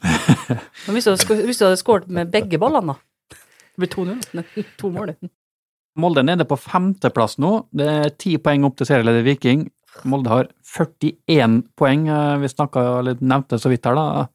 men 0.87 0.97
hvis 0.97 1.05
du, 1.05 1.13
hadde 1.13 1.37
hvis 1.45 1.61
du 1.61 1.67
hadde 1.67 1.77
skåret 1.83 2.09
med 2.17 2.33
begge 2.33 2.57
ballene, 2.61 2.95
da? 2.95 3.37
Det 3.75 3.83
blir 3.83 3.93
2-0. 3.93 4.25
Nei, 4.39 4.65
To 4.81 4.89
mål. 4.95 5.13
Molde 5.95 6.21
er 6.21 6.27
nede 6.27 6.47
på 6.47 6.57
femteplass 6.59 7.37
nå. 7.39 7.53
Det 7.71 7.87
er 7.87 8.13
ti 8.19 8.35
poeng 8.41 8.65
opp 8.67 8.75
til 8.79 8.89
serieleder 8.89 9.23
Viking. 9.23 9.63
Molde 10.03 10.31
har 10.31 10.49
41 10.67 11.61
poeng, 11.79 12.09
eh, 12.09 12.37
vi 12.41 12.51
snakka, 12.51 12.83
eller 12.99 13.21
nevnte 13.21 13.59
så 13.61 13.71
vidt 13.71 13.85
her, 13.87 13.95
da. 13.95 14.27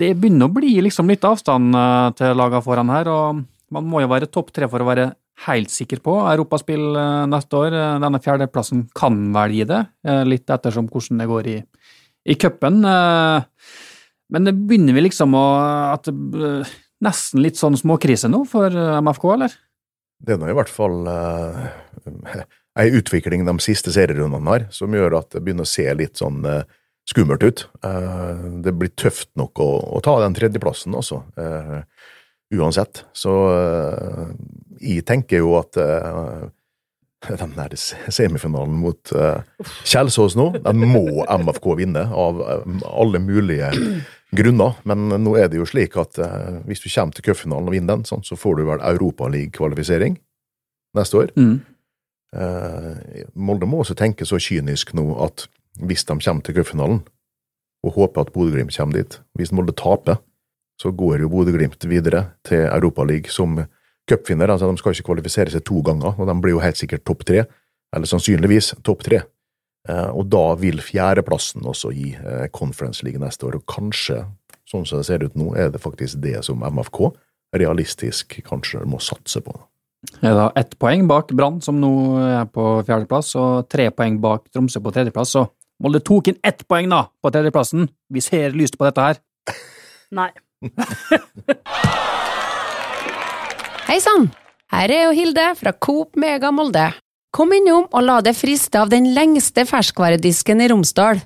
Det 0.00 0.14
begynner 0.18 0.48
å 0.48 0.54
bli 0.54 0.80
liksom 0.82 1.08
litt 1.12 1.24
avstand 1.24 1.76
eh, 1.76 2.10
til 2.18 2.34
lagene 2.34 2.64
foran 2.64 2.90
her, 2.90 3.08
og 3.08 3.44
man 3.70 3.86
må 3.86 4.02
jo 4.02 4.10
være 4.10 4.30
topp 4.32 4.50
tre 4.56 4.66
for 4.68 4.82
å 4.82 4.88
være 4.88 5.12
helt 5.46 5.70
sikker 5.70 6.02
på 6.02 6.16
europaspill 6.32 6.96
eh, 6.98 7.26
neste 7.30 7.60
år. 7.60 7.78
Denne 8.02 8.22
fjerdeplassen 8.24 8.88
kan 8.96 9.22
vel 9.36 9.54
gi 9.54 9.68
det, 9.70 9.84
litt 10.26 10.50
ettersom 10.50 10.90
hvordan 10.90 11.22
det 11.22 11.30
går 11.30 11.54
i, 11.54 11.56
i 12.26 12.34
cupen. 12.34 12.82
Men 14.30 14.46
det 14.46 14.58
begynner 14.58 14.96
vi 14.98 15.06
liksom 15.06 15.34
å 15.38 15.48
at 15.94 16.10
det 16.10 16.62
Nesten 17.00 17.40
litt 17.40 17.56
sånn 17.56 17.78
småkrise 17.80 18.28
nå 18.28 18.42
for 18.44 18.74
MFK, 19.00 19.22
eller? 19.32 19.54
Det 20.20 20.34
er 20.34 20.40
nå 20.40 20.50
i 20.52 20.56
hvert 20.56 20.72
fall 20.72 21.02
uh, 21.10 22.44
ei 22.80 22.92
utvikling 22.96 23.46
de 23.48 23.56
siste 23.64 23.92
serierundene 23.94 24.52
har, 24.52 24.68
som 24.74 24.92
gjør 24.94 25.20
at 25.22 25.32
det 25.34 25.42
begynner 25.44 25.68
å 25.68 25.72
se 25.72 25.86
litt 25.96 26.20
sånn 26.20 26.44
uh, 26.46 26.62
skummelt 27.08 27.42
ut. 27.42 27.66
Uh, 27.84 28.60
det 28.64 28.76
blir 28.76 28.92
tøft 29.00 29.32
nok 29.40 29.62
å, 29.64 29.70
å 29.96 30.02
ta 30.04 30.18
den 30.24 30.36
tredjeplassen 30.38 30.96
også, 30.98 31.24
Uh, 31.40 31.80
uansett. 32.54 33.04
Så 33.12 33.34
eh, 33.54 34.24
jeg 34.80 35.04
tenker 35.08 35.44
jo 35.44 35.54
at 35.60 35.78
eh, 35.80 36.48
den 37.42 37.52
der 37.52 37.76
semifinalen 37.76 38.78
mot 38.80 39.12
uh, 39.12 39.42
Kjelsås 39.84 40.38
nå, 40.40 40.54
den 40.64 40.86
må 40.88 41.04
MFK 41.28 41.74
vinne, 41.82 42.06
av 42.08 42.40
eh, 42.40 42.78
alle 42.88 43.20
mulige 43.20 43.68
grunner. 44.36 44.78
Men 44.88 45.08
nå 45.22 45.34
er 45.38 45.50
det 45.50 45.60
jo 45.60 45.68
slik 45.68 45.96
at 46.00 46.18
eh, 46.22 46.60
hvis 46.68 46.82
du 46.84 46.88
kommer 46.88 47.16
til 47.16 47.26
cupfinalen 47.30 47.70
og 47.70 47.74
vinner 47.74 47.98
den, 47.98 48.06
sånn, 48.08 48.24
så 48.26 48.38
får 48.38 48.60
du 48.60 48.66
vel 48.68 48.84
Europaliga-kvalifisering 48.92 50.18
neste 50.98 51.22
år. 51.22 51.32
Mm. 51.38 51.56
Eh, 52.36 53.24
Molde 53.34 53.68
må 53.70 53.82
også 53.82 53.98
tenke 53.98 54.28
så 54.28 54.38
kynisk 54.42 54.94
nå 54.98 55.08
at 55.24 55.48
hvis 55.80 56.04
de 56.06 56.16
kommer 56.18 56.44
til 56.46 56.56
cupfinalen, 56.58 57.02
og 57.80 57.94
håper 57.96 58.26
at 58.26 58.32
Bodø-Glimt 58.34 58.74
kommer 58.76 58.98
dit 58.98 59.14
Hvis 59.38 59.54
Molde 59.56 59.72
taper, 59.72 60.18
så 60.80 60.90
går 60.92 61.22
jo 61.22 61.30
Bodø-Glimt 61.32 61.86
videre 61.88 62.26
til 62.44 62.66
Europaligaen 62.66 63.32
som 63.32 63.56
cupvinner. 64.10 64.50
Altså, 64.50 64.68
de 64.68 64.80
skal 64.80 64.92
ikke 64.92 65.08
kvalifisere 65.08 65.52
seg 65.52 65.64
to 65.64 65.80
ganger, 65.84 66.12
og 66.18 66.28
de 66.28 66.36
blir 66.42 66.56
jo 66.56 66.62
helt 66.64 66.76
sikkert 66.76 67.06
topp 67.08 67.24
tre. 67.28 67.44
Eller 67.94 68.08
sannsynligvis 68.08 68.74
topp 68.84 69.04
tre. 69.06 69.22
Eh, 69.88 70.10
og 70.12 70.28
da 70.32 70.54
vil 70.60 70.82
fjerdeplassen 70.84 71.64
også 71.68 71.92
gi 71.96 72.12
eh, 72.18 72.46
Conference 72.52 73.04
League 73.06 73.20
neste 73.22 73.48
år, 73.48 73.60
og 73.60 73.66
kanskje, 73.70 74.24
sånn 74.68 74.86
som 74.88 75.00
det 75.00 75.08
ser 75.08 75.24
ut 75.24 75.38
nå, 75.38 75.54
er 75.56 75.72
det 75.72 75.80
faktisk 75.82 76.20
det 76.24 76.38
som 76.46 76.60
MFK 76.66 77.10
realistisk 77.56 78.36
kanskje 78.46 78.84
må 78.86 79.00
satse 79.02 79.40
på. 79.42 79.54
Det 80.10 80.28
Er 80.30 80.36
da 80.36 80.46
ett 80.56 80.78
poeng 80.80 81.06
bak 81.08 81.32
Brann, 81.36 81.60
som 81.64 81.80
nå 81.80 82.18
er 82.22 82.46
på 82.48 82.82
fjerdeplass, 82.86 83.34
og 83.40 83.68
tre 83.68 83.90
poeng 83.92 84.20
bak 84.22 84.46
Tromsø 84.52 84.80
på 84.80 84.92
tredjeplass. 84.94 85.30
Så 85.36 85.46
Molde 85.80 86.00
tok 86.04 86.28
inn 86.28 86.38
ett 86.44 86.66
poeng 86.68 86.88
da, 86.92 87.06
på 87.20 87.30
tredjeplassen. 87.32 87.88
Vi 88.12 88.20
ser 88.24 88.52
lyst 88.56 88.76
på 88.76 88.84
dette 88.84 89.00
her. 89.00 89.16
Nei. 90.12 90.30
Hei 93.88 93.98
sann! 94.04 94.28
Her 94.70 94.92
er 94.94 95.08
jo 95.08 95.14
Hilde 95.16 95.46
fra 95.58 95.72
Coop 95.72 96.16
Mega 96.20 96.52
Molde. 96.54 96.92
Kom 97.30 97.52
innom 97.54 97.84
og 97.94 98.02
la 98.02 98.18
deg 98.26 98.34
friste 98.34 98.80
av 98.80 98.90
den 98.90 99.12
lengste 99.14 99.62
ferskvaredisken 99.68 100.62
i 100.64 100.66
Romsdal. 100.72 101.20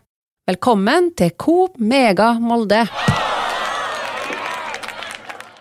Velkommen 0.45 1.09
til 1.17 1.31
Coop 1.41 1.79
Mega 1.81 2.35
Molde. 2.37 2.83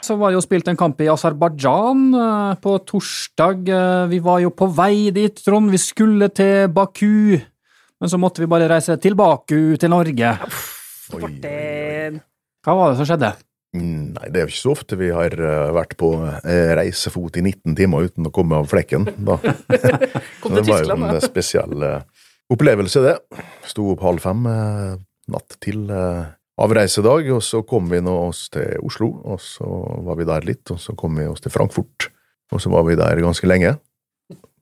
Så 0.04 0.18
var 0.20 0.34
det 0.34 0.36
jo 0.36 0.44
spilt 0.44 0.68
en 0.68 0.76
kamp 0.76 1.00
i 1.00 1.08
Aserbajdsjan 1.08 2.02
eh, 2.20 2.58
på 2.60 2.74
torsdag. 2.90 3.62
Eh, 3.72 4.10
Vi 4.12 4.20
var 4.26 4.42
jo 4.44 4.52
på 4.52 4.68
vei 4.76 5.14
dit, 5.16 5.40
Trond. 5.46 5.72
Vi 5.72 5.80
skulle 5.80 6.28
til 6.36 6.68
Baku. 6.76 7.40
Men 8.04 8.12
så 8.12 8.20
måtte 8.20 8.44
vi 8.44 8.50
bare 8.52 8.68
reise 8.68 8.98
tilbake 9.00 9.62
til 9.80 9.94
Norge. 9.96 10.34
Martin. 11.14 12.20
Hva 12.68 12.76
var 12.76 12.92
det 12.92 13.00
som 13.00 13.08
skjedde? 13.08 13.32
Nei, 13.74 14.27
det 14.30 14.38
er 14.38 14.44
jo 14.46 14.51
ikke 14.51 14.60
så 14.60 14.74
ofte 14.75 14.98
vi 15.00 15.08
har 15.10 15.34
eh, 15.34 15.72
vært 15.74 15.96
på 15.98 16.12
eh, 16.22 16.74
reisefot 16.77 17.39
i 17.39 17.42
19 17.42 17.74
timer 17.80 18.06
uten 18.06 18.30
å 18.30 18.34
komme 18.34 18.60
av 18.62 18.70
flekken. 18.70 19.08
Da. 19.25 19.39
Kom 20.44 20.53
til 20.53 20.60
det 20.60 20.68
var 20.68 20.86
jo 20.86 20.94
en 20.94 21.08
eh, 21.10 21.24
spesiell 21.24 21.88
opplevelse, 22.53 23.01
det. 23.01 23.15
Sto 23.65 23.88
opp 23.96 24.03
halv 24.06 24.22
fem 24.22 24.46
natt 25.34 25.56
til 25.63 25.88
avreisedag, 25.89 27.32
og 27.34 27.42
så 27.42 27.63
kom 27.65 27.88
vi 27.89 28.01
nå 28.03 28.13
oss 28.27 28.44
til 28.53 28.75
Oslo, 28.86 29.08
og 29.25 29.39
så 29.42 29.65
var 30.06 30.20
vi 30.20 30.27
der 30.27 30.46
litt, 30.46 30.68
og 30.70 30.77
så 30.84 30.94
kom 31.00 31.18
vi 31.18 31.25
oss 31.25 31.42
til 31.42 31.53
Frankfurt, 31.56 32.12
og 32.53 32.62
så 32.62 32.70
var 32.70 32.86
vi 32.86 33.00
der 33.00 33.24
ganske 33.24 33.48
lenge. 33.50 33.72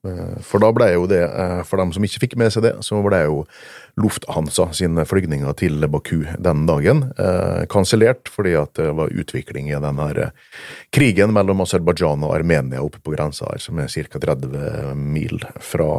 Eh, 0.07 0.41
For 0.41 0.61
da 0.63 0.71
ble 0.73 0.87
jo 0.95 1.05
det, 1.09 1.21
eh, 1.21 1.61
for 1.67 1.77
dem 1.77 1.91
som 1.93 2.03
ikke 2.03 2.23
fikk 2.23 2.37
med 2.41 2.49
seg 2.53 2.65
det, 2.65 2.73
så 2.81 2.97
ble 3.05 3.19
jo 3.27 3.43
Lufthansa 4.01 4.71
sine 4.73 5.05
flygninger 5.05 5.53
til 5.59 5.85
Baku 5.91 6.23
den 6.41 6.65
dagen 6.65 7.03
eh, 7.21 7.67
kansellert 7.69 8.31
fordi 8.31 8.55
at 8.57 8.73
det 8.79 8.89
var 8.97 9.13
utvikling 9.13 9.69
i 9.69 9.81
den 9.83 10.01
her 10.01 10.21
eh, 10.25 10.31
krigen 10.95 11.35
mellom 11.35 11.61
Aserbajdsjan 11.61 12.25
og 12.25 12.33
Armenia 12.33 12.81
oppe 12.81 13.01
på 13.03 13.13
grensa 13.13 13.51
her, 13.51 13.61
som 13.61 13.77
er 13.77 13.91
ca. 13.91 14.21
30 14.31 14.95
mil 14.97 15.43
fra 15.61 15.89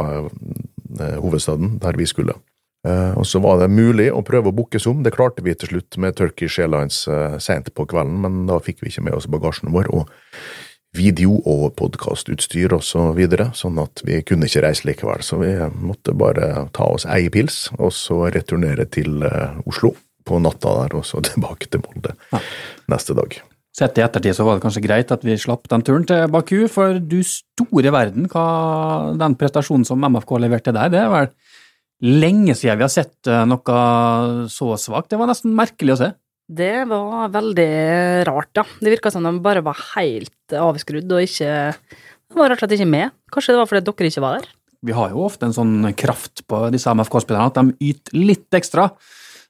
hovedstaden, 0.99 1.79
der 1.81 1.97
vi 1.97 2.05
skulle. 2.09 2.35
Og 2.83 3.23
så 3.27 3.39
var 3.39 3.61
det 3.61 3.71
mulig 3.71 4.09
å 4.11 4.25
prøve 4.27 4.51
å 4.51 4.55
bookes 4.57 4.89
om, 4.91 5.05
det 5.07 5.15
klarte 5.15 5.45
vi 5.47 5.55
til 5.55 5.71
slutt 5.71 5.97
med 6.03 6.17
Turkish 6.19 6.59
Airlines 6.59 7.05
eh, 7.07 7.39
sent 7.39 7.71
på 7.77 7.87
kvelden, 7.87 8.19
men 8.25 8.43
da 8.51 8.59
fikk 8.59 8.83
vi 8.83 8.91
ikke 8.91 9.05
med 9.07 9.15
oss 9.15 9.31
bagasjen 9.31 9.71
vår. 9.73 9.89
og 9.95 10.11
video- 10.97 11.41
og 11.49 11.73
podkastutstyr 11.77 12.75
og 12.77 12.83
så 12.85 13.07
sånn 13.57 13.79
at 13.83 14.03
vi 14.05 14.21
kunne 14.23 14.47
ikke 14.47 14.65
reise 14.67 14.87
likevel. 14.89 15.23
Så 15.25 15.39
vi 15.41 15.53
måtte 15.81 16.15
bare 16.15 16.69
ta 16.73 16.85
oss 16.85 17.07
ei 17.07 17.31
pils, 17.33 17.71
og 17.79 17.93
så 17.93 18.29
returnere 18.33 18.87
til 18.87 19.23
eh, 19.23 19.57
Oslo 19.67 19.95
på 20.25 20.39
natta 20.39 20.75
der, 20.83 20.99
og 20.99 21.07
så 21.09 21.23
tilbake 21.29 21.71
til 21.71 21.83
Molde 21.85 22.15
neste 22.93 23.17
dag. 23.17 23.41
Sett 23.73 23.97
i 23.97 24.05
ettertid 24.05 24.37
så 24.37 24.45
var 24.45 24.59
det 24.59 24.67
kanskje 24.67 24.85
greit 24.85 25.13
at 25.15 25.23
vi 25.25 25.39
slapp 25.41 25.65
den 25.73 25.81
turen 25.81 26.05
til 26.05 26.29
Baku, 26.29 26.67
for 26.69 26.99
du 27.01 27.23
store 27.25 27.93
verden, 27.95 28.29
hva 28.29 29.17
den 29.17 29.37
prestasjonen 29.41 29.87
som 29.89 30.05
MFK 30.05 30.37
leverte 30.45 30.75
der, 30.77 30.93
det 30.93 31.01
er 31.01 31.09
vel 31.09 31.31
lenge 32.03 32.53
siden 32.59 32.81
vi 32.81 32.85
har 32.85 32.93
sett 32.93 33.31
eh, 33.31 33.47
noe 33.49 33.79
så 34.53 34.75
svakt. 34.77 35.09
Det 35.09 35.21
var 35.21 35.31
nesten 35.31 35.57
merkelig 35.57 35.97
å 35.97 36.01
se. 36.03 36.11
Det 36.53 36.83
var 36.91 37.31
veldig 37.33 37.71
rart, 38.29 38.51
ja. 38.59 38.65
Det 38.83 38.93
virka 38.93 39.13
som 39.15 39.25
de 39.25 39.33
bare 39.45 39.63
var 39.65 39.79
helt 39.95 40.57
avskrudd 40.59 41.09
og 41.17 41.25
ikke 41.25 41.53
De 41.73 42.37
var 42.41 42.51
rett 42.53 42.61
og 42.61 42.67
slett 42.67 42.77
ikke 42.79 42.91
med. 42.93 43.15
Kanskje 43.33 43.55
det 43.55 43.61
var 43.63 43.71
fordi 43.71 43.87
dere 43.89 44.11
ikke 44.13 44.25
var 44.25 44.39
der? 44.41 44.51
Vi 44.83 44.95
har 44.97 45.13
jo 45.15 45.25
ofte 45.29 45.47
en 45.47 45.55
sånn 45.55 45.93
kraft 45.95 46.43
på 46.51 46.65
disse 46.75 46.91
MFK-spillerne 46.91 47.53
at 47.53 47.59
de 47.61 47.93
yter 47.93 48.17
litt 48.19 48.57
ekstra. 48.59 48.89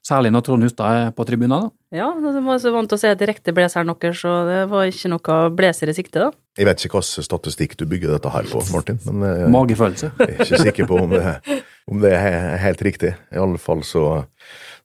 Særlig 0.03 0.33
når 0.35 0.43
Trond 0.43 0.65
Hustad 0.67 0.97
er 0.99 1.11
på 1.15 1.23
tribunen. 1.25 1.63
da. 1.63 1.69
Ja, 1.95 2.09
de 2.11 2.41
var 2.43 2.57
så 2.59 2.73
vant 2.75 2.89
til 2.91 2.97
å 2.97 3.01
se 3.01 3.13
direkte 3.15 3.53
blazeren 3.55 3.87
deres, 3.93 4.19
så 4.19 4.33
det 4.49 4.57
var 4.71 4.89
ikke 4.89 5.11
noe 5.13 5.37
blazer 5.55 5.89
i 5.89 5.95
sikte, 5.95 6.25
da. 6.25 6.31
Jeg 6.59 6.67
vet 6.67 6.83
ikke 6.83 6.99
hvilken 6.99 7.23
statistikk 7.29 7.77
du 7.79 7.85
bygger 7.87 8.11
dette 8.17 8.31
her 8.33 8.49
på, 8.51 8.59
Martin, 8.75 8.99
men 9.07 9.23
jeg, 9.29 9.51
Magefølelse. 9.55 10.11
jeg 10.19 10.33
er 10.35 10.43
ikke 10.43 10.59
sikker 10.67 10.89
på 10.91 10.99
om 11.05 11.15
det, 11.15 11.61
om 11.87 12.03
det 12.03 12.11
er 12.19 12.57
helt 12.65 12.83
riktig. 12.83 13.13
I 13.31 13.39
alle 13.41 13.61
fall 13.63 13.85
så 13.87 14.03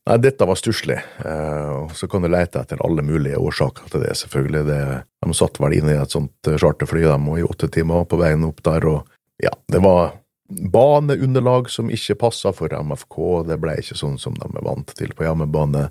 Nei, 0.09 0.17
dette 0.25 0.47
var 0.49 0.57
stusslig. 0.57 0.97
Eh, 1.25 1.89
så 1.93 2.09
kan 2.09 2.25
du 2.25 2.31
lete 2.33 2.63
etter 2.63 2.81
alle 2.85 3.05
mulige 3.05 3.37
årsaker 3.37 3.91
til 3.93 4.07
det, 4.07 4.15
selvfølgelig. 4.17 4.63
Det, 4.65 4.79
de 5.27 5.37
satt 5.37 5.61
vel 5.61 5.77
inne 5.77 5.93
i 5.93 6.01
et 6.01 6.15
sånt 6.15 6.49
eh, 6.49 6.57
charterfly 6.57 7.05
de, 7.05 7.19
i 7.37 7.45
åtte 7.45 7.69
timer 7.75 8.07
på 8.09 8.21
veien 8.21 8.47
opp 8.49 8.63
der, 8.65 8.87
og 8.89 9.43
ja, 9.45 9.53
det 9.69 9.83
var 9.85 10.17
baneunderlag 10.49 11.69
som 11.71 11.91
ikke 11.93 12.17
passa 12.25 12.55
for 12.57 12.73
MFK. 12.73 13.19
Det 13.51 13.59
ble 13.61 13.77
ikke 13.83 13.99
sånn 14.01 14.17
som 14.21 14.37
de 14.39 14.49
er 14.49 14.65
vant 14.65 14.97
til 14.97 15.13
på 15.17 15.27
hjemmebane. 15.27 15.91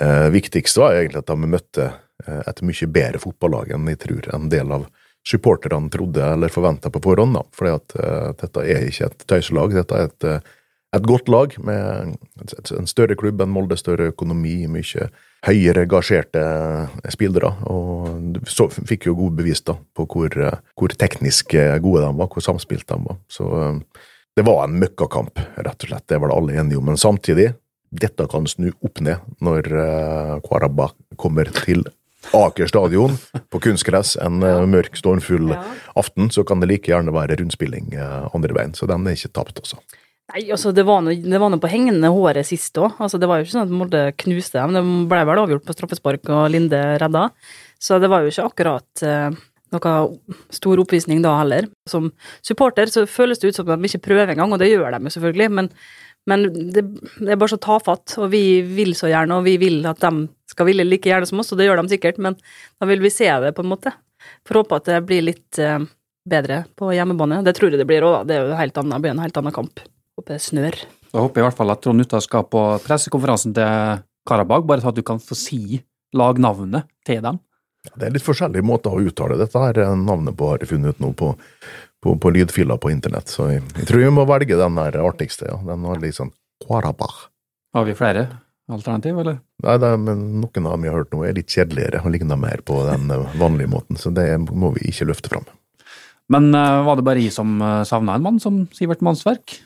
Eh, 0.00 0.28
viktigst 0.34 0.76
var 0.82 0.98
egentlig 0.98 1.24
at 1.24 1.32
de 1.32 1.50
møtte 1.56 1.88
eh, 1.88 2.42
et 2.44 2.62
mye 2.62 2.92
bedre 2.92 3.22
fotballag 3.22 3.72
enn 3.72 3.88
jeg 3.94 4.02
tror 4.04 4.30
en 4.36 4.50
del 4.52 4.76
av 4.76 4.86
supporterne 5.26 5.90
trodde 5.90 6.22
eller 6.22 6.52
forventa 6.52 6.90
på 6.92 7.02
forhånd. 7.02 7.34
da, 7.34 7.42
fordi 7.56 7.74
at 7.74 7.96
eh, 8.02 8.28
dette 8.42 8.68
er 8.68 8.86
ikke 8.90 9.10
et 9.10 9.26
tøyselag, 9.32 9.74
dette 9.80 9.96
er 9.96 10.10
et, 10.10 10.28
eh, 10.28 10.54
et 10.96 11.06
godt 11.06 11.28
lag 11.32 11.54
med 11.64 12.16
en 12.76 12.88
større 12.88 13.16
klubb 13.18 13.40
enn 13.42 13.52
Molde, 13.52 13.78
større 13.78 14.10
økonomi, 14.12 14.66
mye 14.70 15.08
høyere 15.46 15.86
gasjerte 15.90 16.42
spillere. 17.12 17.52
Og 17.70 18.40
så, 18.50 18.68
fikk 18.70 19.08
jo 19.08 19.16
gode 19.18 19.38
bevis 19.40 19.62
da 19.66 19.76
på 19.96 20.08
hvor, 20.10 20.32
eh, 20.32 20.58
hvor 20.78 20.94
teknisk 20.96 21.54
eh, 21.54 21.76
gode 21.82 22.04
de 22.06 22.12
var, 22.18 22.30
hvor 22.32 22.44
samspilt 22.44 22.88
de 22.88 22.98
var. 23.04 23.20
Så 23.30 23.50
eh, 23.62 24.08
det 24.36 24.44
var 24.46 24.64
en 24.66 24.80
møkkakamp, 24.80 25.38
rett 25.56 25.86
og 25.86 25.92
slett. 25.92 26.08
Det 26.08 26.20
var 26.20 26.32
det 26.32 26.40
alle 26.40 26.58
enige 26.60 26.80
om. 26.80 26.90
Men 26.90 27.00
samtidig, 27.00 27.52
dette 27.96 28.26
kan 28.28 28.48
snu 28.50 28.72
opp 28.84 29.00
ned 29.00 29.22
når 29.40 29.70
Kvarabakh 30.44 31.16
kommer 31.16 31.48
til 31.62 31.86
Aker 32.34 32.66
stadion 32.66 33.14
på 33.50 33.60
kunstgress 33.62 34.16
en 34.22 34.42
eh, 34.42 34.64
mørk, 34.66 34.96
stormfull 34.98 35.52
Ja. 35.52 35.62
aften, 35.94 36.30
så 36.30 36.44
kan 36.44 36.60
det 36.60 36.68
like 36.70 36.90
gjerne 36.90 37.14
være 37.14 37.38
rundspilling 37.40 37.94
eh, 37.94 38.28
andre 38.34 38.56
veien. 38.56 38.74
Så 38.74 38.88
den 38.90 39.06
er 39.06 39.16
ikke 39.16 39.32
tapt, 39.32 39.60
altså. 39.62 39.78
Nei, 40.34 40.48
altså, 40.50 40.72
det 40.74 40.82
var 40.88 41.04
noe, 41.06 41.14
det 41.22 41.38
var 41.38 41.52
noe 41.52 41.62
på 41.62 41.70
hengende 41.70 42.10
håret 42.10 42.48
sist 42.48 42.74
òg. 42.82 42.96
Altså, 43.02 43.18
det 43.22 43.28
var 43.30 43.38
jo 43.38 43.46
ikke 43.46 43.54
sånn 43.54 43.68
at 43.68 43.74
Molde 43.74 44.00
knuste 44.24 44.58
dem. 44.58 44.74
Det 44.74 45.10
ble 45.12 45.20
vel 45.28 45.42
avgjort 45.44 45.66
på 45.68 45.76
straffespark, 45.76 46.32
og 46.34 46.48
Linde 46.50 46.80
redda. 46.98 47.28
Så 47.78 48.00
det 48.02 48.10
var 48.10 48.24
jo 48.24 48.32
ikke 48.32 48.48
akkurat 48.48 49.04
eh, 49.06 49.36
noe 49.74 49.92
stor 50.54 50.82
oppvisning 50.82 51.22
da 51.22 51.36
heller. 51.38 51.68
Som 51.88 52.10
supporter 52.44 52.90
så 52.90 53.06
føles 53.06 53.38
det 53.38 53.52
ut 53.52 53.60
som 53.60 53.70
de 53.70 53.90
ikke 53.90 54.02
prøver 54.08 54.34
engang, 54.34 54.50
og 54.50 54.62
det 54.62 54.72
gjør 54.72 54.96
de 54.96 55.00
jo 55.06 55.14
selvfølgelig, 55.14 55.48
men, 55.60 55.70
men 56.26 56.46
det, 56.74 56.84
det 57.20 57.30
er 57.30 57.40
bare 57.40 57.54
så 57.54 57.62
tafatt, 57.62 58.18
og 58.18 58.30
vi 58.34 58.44
vil 58.66 58.96
så 58.98 59.12
gjerne, 59.12 59.38
og 59.38 59.46
vi 59.46 59.56
vil 59.62 59.82
at 59.86 60.02
de 60.02 60.26
skal 60.50 60.70
ville 60.72 60.86
like 60.90 61.06
gjerne 61.06 61.30
som 61.30 61.42
oss, 61.42 61.54
og 61.54 61.62
det 61.62 61.70
gjør 61.70 61.84
de 61.84 61.94
sikkert, 61.94 62.18
men 62.22 62.38
da 62.80 62.90
vil 62.90 63.04
vi 63.04 63.14
se 63.14 63.30
det, 63.30 63.54
på 63.54 63.62
en 63.62 63.70
måte. 63.76 63.94
Får 64.48 64.64
håpe 64.64 64.82
at 64.82 64.90
det 64.90 65.02
blir 65.06 65.28
litt 65.30 65.62
eh, 65.62 65.78
bedre 66.26 66.64
på 66.74 66.90
hjemmebane. 66.96 67.44
Det 67.46 67.54
tror 67.54 67.70
jeg 67.70 67.78
det 67.78 67.86
blir 67.86 68.06
òg, 68.06 68.20
da. 68.20 68.24
Det 68.26 68.40
er 68.40 68.48
jo 68.50 68.58
helt 68.58 68.82
annen, 68.82 69.12
en 69.14 69.22
helt 69.22 69.38
annen 69.38 69.54
kamp. 69.54 69.86
Håper 70.16 70.36
det 70.36 70.44
snør. 70.44 70.78
Da 71.12 71.22
håper 71.22 71.40
jeg 71.40 71.44
i 71.44 71.46
hvert 71.50 71.58
fall 71.58 71.72
at 71.74 71.82
Trond 71.84 72.02
Hustad 72.02 72.24
skal 72.24 72.46
på 72.50 72.62
pressekonferansen 72.84 73.52
til 73.56 74.04
Karabakh, 74.26 74.66
bare 74.66 74.82
så 74.82 74.90
at 74.90 74.98
du 74.98 75.04
kan 75.06 75.20
få 75.22 75.36
si 75.38 75.82
lagnavnet 76.16 76.88
til 77.06 77.20
dem. 77.24 77.40
Det 77.86 78.08
er 78.08 78.14
litt 78.16 78.24
forskjellige 78.24 78.66
måter 78.66 78.94
å 78.94 79.02
uttale 79.06 79.36
dette 79.38 79.60
her 79.60 79.78
eh, 79.84 79.92
navnet 80.00 80.34
på, 80.38 80.48
har 80.50 80.62
jeg 80.62 80.72
funnet 80.72 80.96
ut 80.96 81.04
nå 81.04 81.12
på, 81.18 81.30
på, 82.02 82.16
på 82.22 82.32
lydfiler 82.34 82.80
på 82.82 82.90
internett. 82.90 83.30
Så 83.30 83.50
jeg, 83.52 83.62
jeg 83.76 83.86
tror 83.90 84.02
vi 84.02 84.14
må 84.16 84.24
velge 84.26 84.58
den 84.58 84.80
der 84.80 84.98
artigste. 85.04 85.52
ja. 85.52 85.60
Den 85.68 85.86
var 85.86 86.02
litt 86.02 86.18
sånn 86.18 86.32
Karabag. 86.64 87.14
Har 87.76 87.86
vi 87.86 87.94
flere 87.94 88.26
alternativ, 88.72 89.20
eller? 89.22 89.38
Nei, 89.62 89.76
det 89.78 89.92
er, 89.92 90.00
men 90.02 90.24
noen 90.40 90.66
av 90.66 90.74
dem 90.74 90.88
jeg 90.88 90.92
har 90.92 91.04
hørt 91.04 91.14
nå 91.14 91.22
er 91.22 91.36
litt 91.36 91.52
kjedeligere 91.52 92.02
og 92.02 92.10
ligner 92.16 92.40
mer 92.40 92.64
på 92.66 92.80
den 92.88 93.12
eh, 93.14 93.38
vanlige 93.38 93.70
måten, 93.76 94.00
så 94.00 94.10
det 94.14 94.26
må 94.48 94.72
vi 94.74 94.88
ikke 94.90 95.10
løfte 95.12 95.30
fram. 95.30 95.46
Men 96.32 96.50
uh, 96.56 96.82
var 96.82 96.98
det 96.98 97.06
bare 97.06 97.22
jeg 97.22 97.30
som 97.30 97.60
uh, 97.62 97.84
savna 97.86 98.16
en 98.18 98.24
mann 98.24 98.40
som 98.42 98.64
Sivert 98.74 99.04
Mannsverk? 99.06 99.60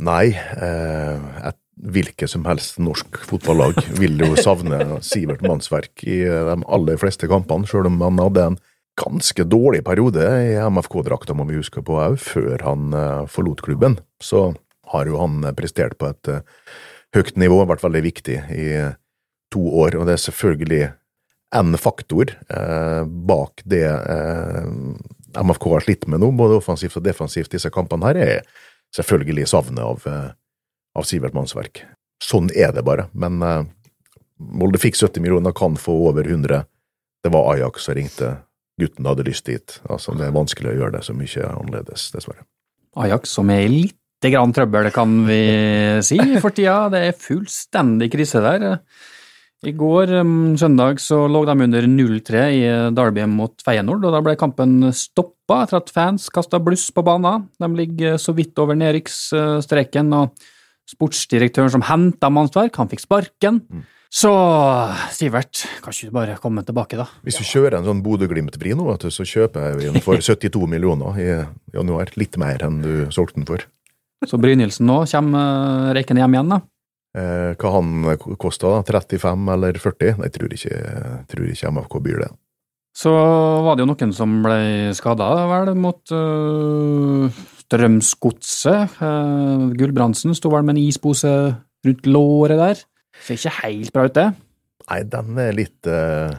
Nei, 0.00 0.34
eh, 0.34 1.48
et 1.50 1.60
hvilket 1.94 2.30
som 2.30 2.44
helst 2.46 2.78
norsk 2.82 3.18
fotballag 3.28 3.80
vil 3.98 4.18
jo 4.22 4.36
savne 4.38 5.00
Sivert 5.04 5.42
Mannsverk 5.44 6.04
i 6.06 6.20
de 6.22 6.56
aller 6.62 7.00
fleste 7.00 7.28
kampene, 7.30 7.66
sjøl 7.68 7.90
om 7.90 7.98
han 8.04 8.22
hadde 8.22 8.46
en 8.52 8.58
ganske 9.00 9.46
dårlig 9.50 9.82
periode 9.86 10.22
i 10.22 10.54
MFK-drakta, 10.70 11.34
må 11.34 11.46
vi 11.48 11.58
huske 11.58 11.82
på 11.82 11.98
òg, 11.98 12.18
før 12.22 12.62
han 12.62 12.94
eh, 12.94 13.24
forlot 13.30 13.64
klubben. 13.66 13.98
Så 14.22 14.52
har 14.92 15.08
jo 15.10 15.18
han 15.18 15.42
prestert 15.58 15.98
på 15.98 16.10
et 16.12 16.30
eh, 16.30 16.44
høyt 17.16 17.34
nivå, 17.40 17.62
vært 17.68 17.84
veldig 17.84 18.04
viktig 18.04 18.38
i 18.54 18.68
to 19.54 19.64
år, 19.84 19.98
og 19.98 20.08
det 20.08 20.16
er 20.16 20.24
selvfølgelig 20.24 20.84
en 21.54 21.78
faktor 21.78 22.32
eh, 22.50 23.02
bak 23.06 23.62
det 23.70 23.86
eh, 23.86 24.70
MFK 25.34 25.68
har 25.70 25.84
slitt 25.86 26.06
med 26.10 26.22
nå, 26.22 26.32
både 26.34 26.58
offensivt 26.58 26.98
og 26.98 27.06
defensivt 27.06 27.54
disse 27.54 27.70
kampene 27.74 28.10
her, 28.10 28.18
er 28.18 28.64
selvfølgelig 28.94 29.48
savnet 29.50 29.84
av, 29.84 30.06
eh, 30.06 30.30
av 30.94 31.08
Sivert 31.08 31.34
Mannsverk. 31.36 31.82
Sånn 32.22 32.50
er 32.54 32.72
det 32.72 32.84
bare, 32.86 33.08
men 33.12 33.42
eh, 33.42 33.64
Molde 34.44 34.80
fikk 34.82 34.96
70 34.98 35.22
millioner, 35.22 35.54
kan 35.56 35.76
få 35.78 35.94
over 36.08 36.26
100. 36.26 36.64
Det 37.22 37.30
var 37.32 37.52
Ajax 37.52 37.86
som 37.86 37.94
ringte 37.94 38.32
gutten 38.80 39.06
hadde 39.06 39.26
lyst 39.28 39.46
dit. 39.46 39.76
Altså, 39.88 40.14
det 40.18 40.26
er 40.26 40.34
vanskelig 40.34 40.72
å 40.72 40.78
gjøre 40.78 40.96
det 40.96 41.04
så 41.06 41.14
mye 41.16 41.50
annerledes, 41.52 42.08
dessverre. 42.12 42.42
Ajax 42.98 43.34
som 43.38 43.50
er 43.54 43.62
i 43.64 43.70
lite 43.70 44.32
grann 44.32 44.52
trøbbel, 44.54 44.90
kan 44.94 45.20
vi 45.28 45.40
si, 46.04 46.18
for 46.42 46.54
tida. 46.54 46.90
Det 46.92 47.04
er 47.08 47.18
fullstendig 47.18 48.10
krise 48.12 48.42
der. 48.44 48.80
I 49.64 49.72
går, 49.72 50.10
um, 50.20 50.54
søndag, 50.60 51.00
så 51.00 51.22
lå 51.30 51.44
de 51.48 51.54
under 51.66 51.86
0-3 51.88 52.42
i 52.52 52.64
Derby 52.94 53.24
mot 53.30 53.64
Feyenoord, 53.64 54.04
og 54.04 54.12
da 54.12 54.20
ble 54.24 54.36
kampen 54.40 54.90
stoppa 54.92 55.62
etter 55.64 55.80
at 55.80 55.92
fans 55.94 56.28
kasta 56.32 56.60
bluss 56.60 56.90
på 56.92 57.04
banen. 57.06 57.46
De 57.60 57.70
ligger 57.78 58.18
så 58.20 58.34
vidt 58.36 58.58
over 58.60 58.76
nedrykksstreken, 58.76 60.12
og 60.18 60.34
sportsdirektøren 60.90 61.72
som 61.72 61.84
henta 61.88 62.28
mannsverk, 62.32 62.76
han 62.76 62.90
fikk 62.92 63.04
sparken. 63.06 63.62
Så 64.14 64.30
Sivert, 65.10 65.64
kan 65.82 65.90
ikke 65.90 66.10
du 66.10 66.14
bare 66.14 66.36
komme 66.38 66.62
tilbake, 66.62 66.98
da? 67.00 67.08
Hvis 67.26 67.40
du 67.40 67.46
kjører 67.48 67.80
en 67.80 67.88
sånn 67.88 68.02
Bodø-Glimt-vri 68.04 68.76
nå, 68.78 68.84
vet 68.92 69.08
du, 69.08 69.10
så 69.10 69.26
kjøper 69.26 69.72
jeg 69.72 69.88
den 69.90 70.04
for 70.04 70.20
72 70.28 70.68
millioner 70.70 71.18
i 71.18 71.30
januar. 71.74 72.12
Litt 72.20 72.38
mer 72.38 72.62
enn 72.62 72.78
du 72.84 72.92
solgte 73.14 73.40
den 73.40 73.48
for. 73.48 73.64
Så 74.24 74.38
Brynildsen 74.40 74.86
nå 74.88 75.00
kommer 75.10 75.98
uh, 75.98 76.04
hjem 76.04 76.36
igjen, 76.36 76.54
da? 76.54 76.60
Eh, 77.14 77.52
hva 77.54 77.70
han 77.76 78.06
kosta, 78.42 78.80
35 78.82 79.50
eller 79.54 79.78
40? 79.78 80.16
Jeg 80.24 80.34
tror 80.34 80.54
ikke, 80.56 80.78
jeg 80.78 81.26
tror 81.30 81.50
ikke 81.52 81.70
MFK 81.76 82.00
byr 82.02 82.24
det. 82.24 82.30
Så 82.94 83.10
var 83.66 83.74
det 83.74 83.82
jo 83.82 83.90
noen 83.90 84.14
som 84.14 84.34
ble 84.42 84.56
skada, 84.94 85.28
vel, 85.50 85.72
mot 85.78 86.14
uh, 86.14 87.26
Strømsgodset. 87.64 89.00
Uh, 89.00 89.70
Gulbrandsen 89.74 90.34
sto 90.38 90.52
vel 90.52 90.66
med 90.66 90.76
en 90.76 90.84
ispose 90.84 91.30
rundt 91.86 92.06
låret 92.06 92.60
der. 92.60 92.82
Ser 93.18 93.38
ikke 93.38 93.54
helt 93.64 93.94
bra 93.94 94.06
ut, 94.06 94.14
det. 94.14 94.28
Nei, 94.84 95.00
den 95.10 95.42
er 95.42 95.58
litt 95.58 95.90
uh, 95.90 96.30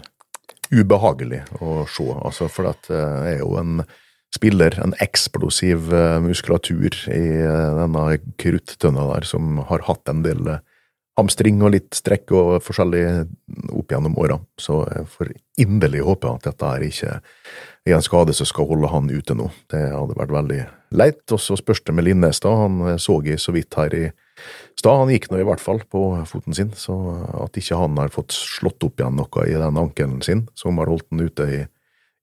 ubehagelig 0.71 1.43
å 1.59 1.83
se, 1.91 2.07
altså, 2.15 2.47
for 2.51 2.71
at 2.71 2.87
det 2.87 3.03
uh, 3.03 3.27
er 3.33 3.39
jo 3.41 3.51
en 3.59 3.83
spiller, 4.35 4.77
en 4.83 4.95
eksplosiv 5.03 5.89
uh, 5.93 6.19
muskulatur 6.23 6.97
i 7.11 7.25
denne 7.79 8.05
kruttønna 8.41 9.09
der, 9.13 9.27
som 9.27 9.59
har 9.71 9.87
hatt 9.87 10.11
en 10.11 10.23
del 10.25 10.57
hamstring 11.15 11.61
og 11.63 11.71
litt 11.75 11.95
strekk 11.95 12.33
og 12.35 12.49
forskjellig 12.63 13.05
opp 13.71 13.93
gjennom 13.93 14.17
åra. 14.19 14.39
Så 14.59 14.81
jeg 14.91 15.07
får 15.13 15.31
inderlig 15.63 16.03
håpe 16.03 16.31
at 16.31 16.49
dette 16.49 16.71
er 16.71 16.85
ikke 16.89 17.13
er 17.85 17.95
en 17.95 18.03
skade 18.03 18.33
som 18.35 18.47
skal 18.49 18.67
holde 18.69 18.89
han 18.91 19.09
ute 19.11 19.35
nå. 19.37 19.47
Det 19.71 19.81
hadde 19.93 20.17
vært 20.17 20.33
veldig 20.33 20.61
leit. 20.97 21.23
Og 21.31 21.41
så 21.41 21.57
spørs 21.59 21.83
det 21.85 21.95
med 21.95 22.07
Linnes, 22.07 22.41
da. 22.43 22.51
Han 22.65 22.97
så 23.01 23.19
jeg 23.25 23.41
så 23.41 23.53
vidt 23.55 23.77
her 23.79 23.93
i 23.95 24.05
stad. 24.75 25.03
Han 25.03 25.13
gikk 25.13 25.29
nå 25.31 25.39
i 25.41 25.47
hvert 25.47 25.63
fall 25.63 25.83
på 25.91 26.01
foten 26.29 26.57
sin, 26.57 26.73
så 26.75 26.97
at 27.45 27.57
ikke 27.59 27.79
han 27.79 28.01
har 28.01 28.13
fått 28.13 28.35
slått 28.35 28.83
opp 28.87 28.99
igjen 28.99 29.19
noe 29.19 29.47
i 29.47 29.55
den 29.55 29.79
ankelen 29.81 30.19
sin, 30.25 30.47
som 30.57 30.81
har 30.81 30.91
holdt 30.91 31.07
den 31.13 31.27
ute 31.29 31.47
i, 31.47 31.61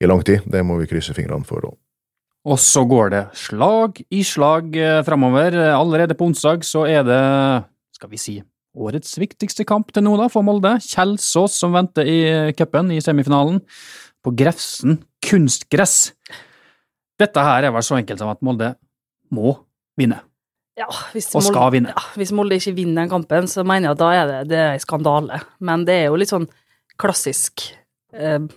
i 0.02 0.10
lang 0.10 0.24
tid, 0.26 0.44
det 0.50 0.64
må 0.66 0.80
vi 0.80 0.90
krysse 0.90 1.14
fingrene 1.16 1.46
for 1.48 1.70
òg. 1.70 1.78
Og 2.42 2.58
så 2.58 2.82
går 2.88 3.12
det 3.12 3.22
slag 3.38 4.00
i 4.10 4.22
slag 4.26 4.74
framover. 5.06 5.54
Allerede 5.76 6.16
på 6.18 6.26
onsdag 6.26 6.64
så 6.66 6.82
er 6.90 7.04
det, 7.06 7.20
skal 7.94 8.10
vi 8.10 8.18
si, 8.18 8.34
årets 8.74 9.14
viktigste 9.20 9.66
kamp 9.68 9.92
til 9.94 10.02
nå 10.06 10.16
da 10.18 10.26
for 10.32 10.42
Molde. 10.46 10.74
Kjelsås 10.82 11.58
som 11.60 11.76
venter 11.76 12.08
i 12.08 12.18
cupen 12.58 12.90
i 12.94 12.98
semifinalen. 13.04 13.60
På 14.22 14.32
Grefsen 14.34 14.98
kunstgress. 15.22 16.12
Dette 17.20 17.46
her 17.46 17.68
er 17.68 17.74
vel 17.74 17.84
så 17.86 17.98
enkelt 18.00 18.22
som 18.22 18.32
at 18.32 18.42
Molde 18.44 18.72
må 19.32 19.54
vinne. 19.98 20.22
Ja, 20.78 20.88
hvis 21.12 21.28
Og 21.36 21.44
skal 21.44 21.58
Molde, 21.58 21.72
vinne. 21.76 21.92
Ja, 21.92 22.02
hvis 22.16 22.32
Molde 22.34 22.56
ikke 22.56 22.74
vinner 22.76 23.04
den 23.04 23.12
kampen, 23.12 23.48
så 23.50 23.64
mener 23.66 23.90
jeg 23.90 23.96
at 23.96 24.00
da 24.00 24.10
er 24.16 24.30
det, 24.30 24.40
det 24.50 24.58
er 24.58 24.72
en 24.72 24.82
skandale. 24.82 25.42
Men 25.60 25.84
det 25.88 25.98
er 26.00 26.06
jo 26.08 26.18
litt 26.20 26.32
sånn 26.32 26.48
klassisk 27.00 27.66
eh, 27.68 27.81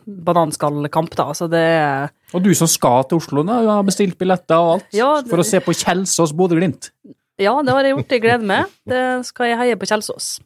bananskallkamp, 0.06 1.16
da. 1.16 1.30
Så 1.38 1.48
det 1.52 1.62
er 1.62 2.10
Og 2.34 2.44
du 2.44 2.54
som 2.58 2.68
skal 2.68 3.04
til 3.10 3.18
Oslo, 3.22 3.44
da, 3.48 3.62
du 3.64 3.70
har 3.72 3.84
bestilt 3.88 4.18
billetter 4.20 4.58
og 4.60 4.74
alt, 4.80 4.90
Ja, 4.94 5.22
det- 5.22 5.30
for 5.30 5.38
å 5.40 5.46
se 5.46 5.60
på 5.60 5.74
Kjelsås 5.74 6.34
Bodø-Glimt. 6.36 6.92
Ja, 7.38 7.62
det 7.62 7.72
har 7.74 7.84
jeg 7.84 7.96
gjort. 7.96 8.10
Jeg 8.10 8.22
gleder 8.22 8.46
meg. 8.46 8.66
Det 8.88 9.26
skal 9.26 9.48
jeg 9.48 9.58
heie 9.58 9.76
på 9.76 9.88
Kjelsås. 9.88 10.40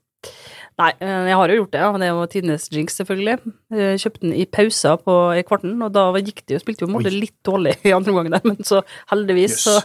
Nei, 0.79 0.93
eh, 1.01 1.25
jeg 1.27 1.35
har 1.35 1.49
jo 1.49 1.55
gjort 1.63 1.71
det. 1.71 1.79
ja. 1.81 1.91
Det 1.91 2.01
er 2.07 2.13
jo 2.15 2.25
tidenes 2.31 2.69
jinx, 2.71 2.95
selvfølgelig. 2.97 3.39
Jeg 3.69 3.99
kjøpte 3.99 4.21
den 4.21 4.33
i 4.33 4.45
pausa 4.45 4.95
på, 4.97 5.37
i 5.37 5.43
kvarten, 5.43 5.75
og 5.83 5.91
da 5.91 6.11
gikk 6.13 6.45
det 6.47 6.55
jo, 6.55 6.59
spilte 6.63 6.85
jo 6.87 6.87
Molde 6.87 7.11
litt 7.11 7.35
dårlig 7.43 7.75
i 7.83 7.91
andre 7.91 8.13
omgang 8.13 8.31
der, 8.31 8.41
men 8.45 8.57
så 8.63 8.81
heldigvis 9.11 9.57
så 9.65 9.75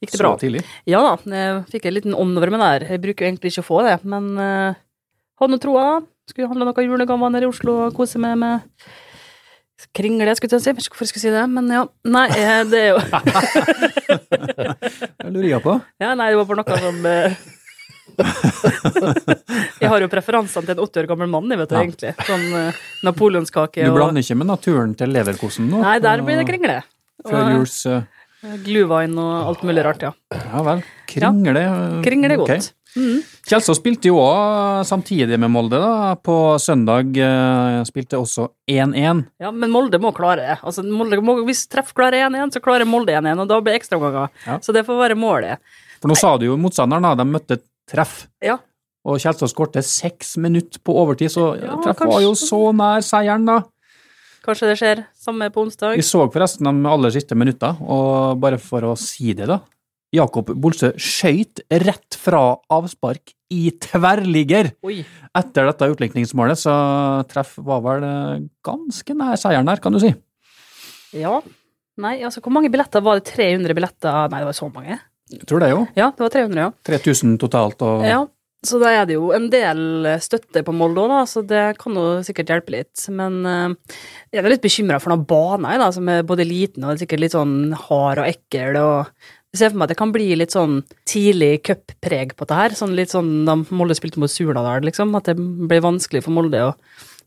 gikk 0.00 0.12
det 0.12 0.18
bra. 0.22 0.32
Så 0.36 0.40
tidlig. 0.46 0.64
Ja 0.88 1.02
da, 1.04 1.16
jeg 1.28 1.66
fikk 1.70 1.86
en 1.86 1.94
liten 1.98 2.14
ånd 2.16 2.36
over 2.38 2.50
meg 2.50 2.60
der. 2.64 2.88
Jeg 2.88 3.02
bruker 3.04 3.26
jo 3.26 3.30
egentlig 3.30 3.52
ikke 3.52 3.64
å 3.64 3.68
få 3.68 3.82
det, 3.84 4.04
men 4.08 4.38
uh, 4.40 4.74
hadde 5.38 5.52
nå 5.52 5.60
troa. 5.60 6.02
Skulle 6.26 6.48
handle 6.50 6.66
noen 6.68 6.88
julegaver 6.90 7.30
nede 7.30 7.44
i 7.46 7.48
Oslo 7.50 7.72
og 7.86 7.94
kose 7.96 8.18
meg 8.22 8.34
med 8.40 8.60
kringle, 9.96 10.34
skulle 10.36 10.52
jeg 10.56 10.62
si. 10.64 10.68
Jeg 10.70 10.76
vet 10.76 10.84
ikke 10.86 10.94
hvorfor 10.96 11.06
jeg 11.06 11.12
skulle 11.12 11.26
si 11.26 11.34
det, 11.34 11.44
men 11.52 11.64
ja. 11.72 11.82
Nei, 12.08 12.26
eh, 12.34 12.62
det 12.68 12.78
er 12.80 12.88
jo 12.90 12.96
Det 15.22 15.30
lurer 15.32 15.50
jeg 15.50 15.62
på. 15.64 15.74
Ja, 16.02 16.10
nei, 16.18 16.28
det 16.32 16.38
var 16.40 16.46
bare 16.50 16.60
noe 16.62 16.76
som 16.82 16.96
eh, 17.10 17.32
Jeg 19.82 19.88
har 19.92 20.00
jo 20.02 20.08
preferansene 20.10 20.64
til 20.66 20.74
en 20.74 20.82
80 20.82 21.00
år 21.02 21.06
gammel 21.12 21.28
mann, 21.30 21.48
vet 21.52 21.70
du, 21.70 21.74
Ja. 21.76 21.80
egentlig. 21.84 22.12
Sånn 22.26 22.46
uh, 22.54 22.72
napoleonskake 23.06 23.80
Du 23.86 23.92
blander 23.96 24.20
ikke 24.24 24.38
med 24.40 24.48
naturen 24.50 24.90
til 24.98 25.08
leverkosen 25.14 25.64
nå? 25.70 25.76
Nei, 25.84 25.96
der 26.04 26.18
blir 26.26 26.36
det 26.40 26.46
kringle. 26.48 26.76
Førjuls 27.26 27.76
uh, 27.90 28.00
Og 28.46 28.54
glühwein 28.66 29.14
og 29.20 29.32
alt 29.52 29.60
mulig 29.68 29.82
rart, 29.86 30.02
ja. 30.06 30.12
Ja 30.34 30.58
vel. 30.66 30.78
Kringle. 31.10 31.60
ja. 31.66 31.74
Kringle 32.06 32.30
er 32.34 32.38
godt. 32.42 32.52
godt. 32.56 32.66
Mm. 32.96 33.18
Kjelsås 33.46 33.78
spilte 33.78 34.08
jo 34.08 34.16
òg 34.22 34.84
samtidig 34.88 35.36
med 35.38 35.52
Molde, 35.52 35.78
da. 35.82 36.14
På 36.24 36.56
søndag 36.62 37.12
uh, 37.20 37.82
spilte 37.88 38.18
også 38.18 38.48
1-1. 38.72 39.24
Ja, 39.42 39.50
men 39.52 39.72
Molde 39.74 40.00
må 40.02 40.14
klare 40.16 40.40
det. 40.42 40.56
Altså, 40.66 40.82
Molde 40.88 41.20
må, 41.24 41.36
hvis 41.46 41.66
Treff 41.70 41.92
klarer 41.96 42.26
1-1, 42.30 42.56
så 42.56 42.64
klarer 42.64 42.88
Molde 42.88 43.12
1-1, 43.18 43.44
og 43.44 43.50
da 43.52 43.60
blir 43.60 43.76
det 43.76 43.82
ekstraomganger. 43.82 44.32
Ja. 44.46 44.58
Så 44.64 44.74
det 44.76 44.86
får 44.88 45.02
være 45.04 45.18
målet. 45.20 45.60
For 46.00 46.10
nå 46.10 46.16
sa 46.18 46.34
du 46.40 46.48
jo 46.48 46.56
motstanderen, 46.60 47.04
da. 47.04 47.14
De 47.20 47.28
møtte 47.28 47.60
treff. 47.90 48.24
Ja. 48.44 48.58
Og 49.06 49.20
Kjelsås 49.22 49.52
skåret 49.54 49.84
seks 49.86 50.34
minutter 50.42 50.80
på 50.82 50.96
overtid, 50.98 51.30
så 51.30 51.52
Ja, 51.60 51.76
treff 51.84 52.00
kanskje- 52.00 52.12
var 52.14 52.24
jo 52.24 52.34
så 52.34 52.62
nær 52.74 53.04
seieren, 53.06 53.46
da. 53.46 53.60
Kanskje 54.46 54.68
det 54.70 54.78
skjer 54.78 55.04
samme 55.18 55.48
på 55.50 55.64
onsdag. 55.66 55.96
Vi 55.98 56.02
så 56.06 56.24
forresten 56.30 56.66
de 56.70 56.88
aller 56.90 57.10
siste 57.10 57.34
minutter, 57.34 57.76
og 57.82 58.38
bare 58.40 58.58
for 58.62 58.80
å 58.80 58.96
si 58.98 59.32
det, 59.34 59.46
da. 59.50 59.60
Jakob 60.16 60.50
Bolsø 60.56 60.92
skøyt 61.00 61.62
rett 61.84 62.16
fra 62.18 62.42
avspark 62.72 63.34
i 63.52 63.68
tverrligger 63.82 64.72
Oi. 64.86 65.00
etter 65.36 65.68
dette 65.68 65.90
utlikningsmålet, 65.92 66.58
så 66.58 66.74
treff 67.30 67.54
var 67.62 67.82
vel 67.84 68.06
eh, 68.06 68.46
ganske 68.66 69.16
nær 69.18 69.38
seieren 69.40 69.68
der, 69.68 69.82
kan 69.82 69.94
du 69.94 70.00
si. 70.02 70.12
Ja. 71.16 71.38
Nei, 72.02 72.18
altså, 72.26 72.42
hvor 72.44 72.52
mange 72.52 72.70
billetter 72.72 73.04
var 73.04 73.20
det? 73.20 73.28
300 73.30 73.76
billetter? 73.76 74.26
Nei, 74.32 74.40
det 74.42 74.48
var 74.50 74.56
så 74.58 74.70
mange. 74.72 74.98
Jeg 75.32 75.46
tror 75.48 75.62
det, 75.62 75.70
jo. 75.72 75.84
Ja, 75.98 76.10
det 76.14 76.26
var 76.26 76.34
300, 76.34 76.64
ja. 76.66 76.72
3000 76.86 77.38
totalt, 77.42 77.82
og 77.86 78.04
Ja, 78.06 78.24
så 78.66 78.80
da 78.82 78.90
er 78.90 79.06
det 79.06 79.14
jo 79.14 79.30
en 79.36 79.46
del 79.52 80.08
støtte 80.22 80.62
på 80.66 80.74
Molde 80.74 81.04
òg, 81.04 81.14
så 81.30 81.42
det 81.46 81.76
kan 81.78 81.94
jo 81.94 82.04
sikkert 82.26 82.50
hjelpe 82.50 82.74
litt. 82.74 83.04
Men 83.14 83.38
eh, 83.46 83.96
jeg 84.34 84.42
er 84.42 84.50
litt 84.50 84.64
bekymra 84.64 84.98
for 85.02 85.12
noen 85.12 85.26
baner 85.28 85.78
da, 85.82 85.90
som 85.94 86.08
er 86.10 86.26
både 86.26 86.46
liten 86.48 86.86
og 86.86 86.98
sikkert 87.00 87.22
litt 87.22 87.36
sånn 87.36 87.74
hard 87.86 88.22
og 88.24 88.30
ekkel. 88.30 88.78
og 88.80 89.12
ser 89.58 89.72
for 89.72 89.80
meg 89.80 89.88
at 89.88 89.94
det 89.94 90.00
kan 90.00 90.12
bli 90.14 90.28
litt 90.38 90.54
sånn 90.54 90.80
tidlig 91.08 91.64
cuppreg 91.68 92.36
på 92.36 92.48
det 92.48 92.60
her. 92.60 92.76
Sånn 92.78 92.94
litt 92.98 93.14
sånn 93.14 93.32
da 93.48 93.56
Molde 93.70 93.96
spilte 93.98 94.22
mot 94.22 94.32
Surnadal, 94.32 94.84
liksom. 94.86 95.14
At 95.18 95.30
det 95.30 95.36
blir 95.38 95.84
vanskelig 95.84 96.24
for 96.26 96.36
Molde 96.36 96.68
å 96.68 96.76